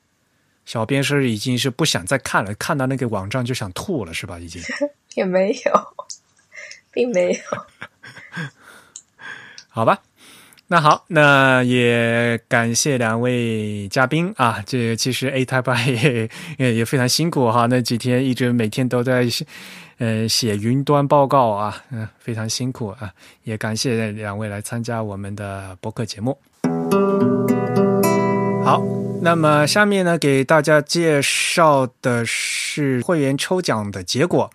[0.64, 4.38] 小编是已经是不想再看了，看到那个网站就想吐了，是吧？
[4.38, 4.62] 已经
[5.16, 5.94] 也没有，
[6.92, 7.40] 并没有。
[9.68, 10.00] 好吧，
[10.68, 14.62] 那好，那也感谢两位嘉宾啊。
[14.64, 19.26] 这其实 A Type 也也非常辛苦哈，那几天一直每天都在。
[20.02, 23.12] 呃，写云端报告啊，嗯，非常辛苦啊，
[23.44, 26.36] 也感谢两位来参加我们的播客节目。
[28.64, 28.82] 好，
[29.22, 34.50] 那么下面呢，给大家介绍的是会员抽奖的结果。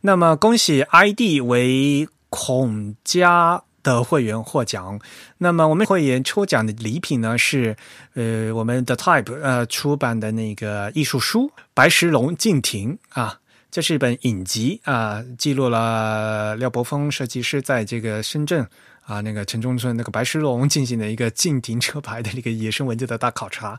[0.00, 4.98] 那么恭喜 ID 为孔家的会员获奖。
[5.36, 7.76] 那么我们会员抽奖的礼品呢是
[8.14, 13.40] 呃我们的 Type 呃出版的那个艺术书《白石龙敬亭》啊。
[13.76, 18.66] 这是一本影集啊，记录了廖伯峰设计师在这个深圳
[19.02, 23.78] 啊那个城中村那个白石龙进行的一个禁停车牌的那个野生文件的大考察。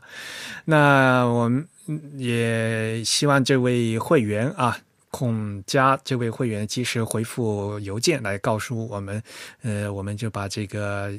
[0.66, 1.68] 那我们
[2.16, 4.78] 也希望这位会员啊，
[5.10, 9.20] 孔家这位会员及时回复邮件来告诉我们，
[9.62, 11.12] 呃，我们就把这个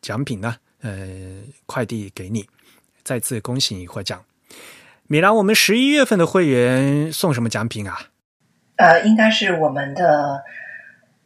[0.00, 2.48] 奖品呢，呃，快递给你。
[3.02, 4.24] 再次恭喜你获奖。
[5.12, 8.10] 米兰，我们十一月份的会员送什么奖品啊？
[8.76, 10.44] 呃，应该是我们的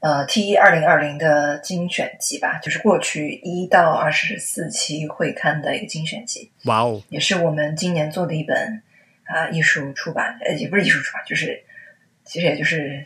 [0.01, 6.51] 呃 T 二零二零的精选集吧，就是过去一到二十四期会刊的一个精选集。
[6.65, 8.83] 哇哦，也是我们今年做的一本
[9.27, 11.63] 啊艺术出版，呃，也不是艺术出版，就是
[12.25, 13.05] 其实也就是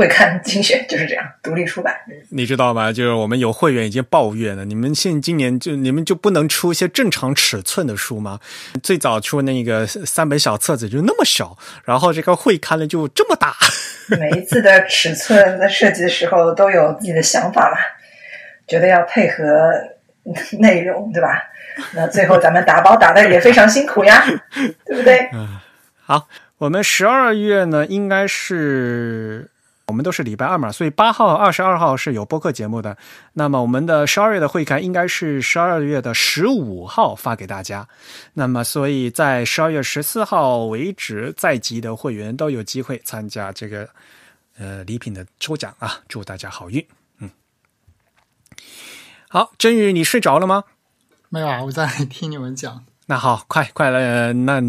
[0.00, 1.94] 会刊精选，就是这样独立出版。
[2.30, 2.90] 你知道吗？
[2.90, 8.40] 就是我们有会员已经抱怨了，你们现今年就你们就不能出一些正常尺寸的书吗？
[8.82, 13.54] 最早出那个三本小册子就那么小，然后这个会刊呢就这么大。
[14.18, 17.76] 每一次的尺寸的设计的时候都有自己的想法吧，
[18.66, 19.44] 觉得要配合
[20.60, 21.28] 内容，对吧？
[21.92, 24.24] 那最后咱们打包打的也非常辛苦呀，
[24.86, 25.28] 对不对？
[25.34, 25.60] 嗯，
[26.06, 29.50] 好，我们十二月呢应该是。
[29.90, 32.96] 我们都是礼拜二嘛，所以八号、二十二号是有播客节目的。
[33.32, 37.88] 那么我们的十二月的会刊应该是十二月的十五号发给大家。
[38.34, 43.88] 那么所以在十二月十四号为止，在籍的会员都有机会参加这个
[44.56, 45.98] 呃礼品的抽奖啊！
[46.06, 46.86] 祝大家好运。
[47.18, 47.28] 嗯，
[49.28, 50.62] 好，真宇，你睡着了吗？
[51.28, 52.84] 没有啊，我在听你们讲。
[53.06, 54.62] 那好，快快来，那。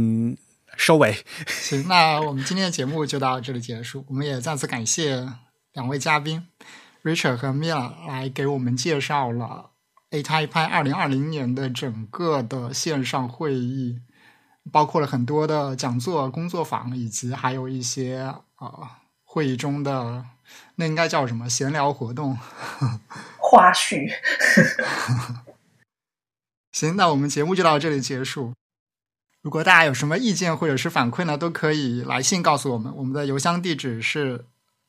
[0.77, 1.15] 收尾，
[1.47, 4.05] 行，那我们今天的节目就到这里结束。
[4.07, 5.27] 我们也再次感谢
[5.73, 6.47] 两位嘉宾
[7.03, 9.71] Richard 和 Mila 来给我们介绍了
[10.11, 13.99] A 派派二零二零年的整个的线上会议，
[14.71, 20.25] 包括了很多的讲座、工作坊，以及还有一些啊会议中的
[20.75, 22.37] 那应该叫什么闲聊活动
[23.37, 24.09] 花絮。
[26.71, 28.53] 行，那我们节目就到这里结束。
[29.41, 32.93] 如果大家有什么意见或者是反馈呢，都可以来信告诉我们。
[32.95, 34.45] 我们的邮箱地址是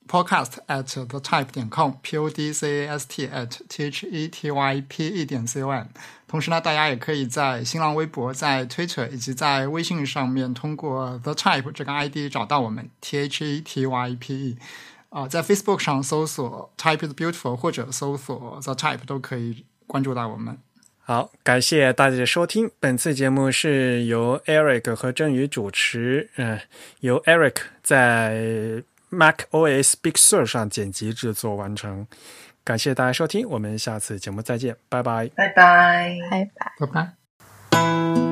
[0.07, 4.07] podcast at the type 点 com，p o d c a s t at t h
[4.07, 5.87] e t y p e 点 c o m。
[6.29, 14.59] 同时呢，大家也可以在新浪微博、在 Twitter 以及在微信上面通过 the type 这个 ID 找到我们 t h e t y p e。
[15.09, 20.59] 啊，在 Facebook 上搜索 type is beautiful 或者搜索 the type 都可以关注到我们。
[21.13, 22.71] 好，感谢大家的收听。
[22.81, 26.59] 本次节目是由 Eric 和振宇主持，嗯，
[27.01, 32.07] 由 Eric 在 Mac OS Big Sur 上剪辑制作完成。
[32.65, 37.13] 感谢大家收听，我们下次节目再见，拜拜，拜拜，拜拜，拜
[37.71, 38.32] 拜。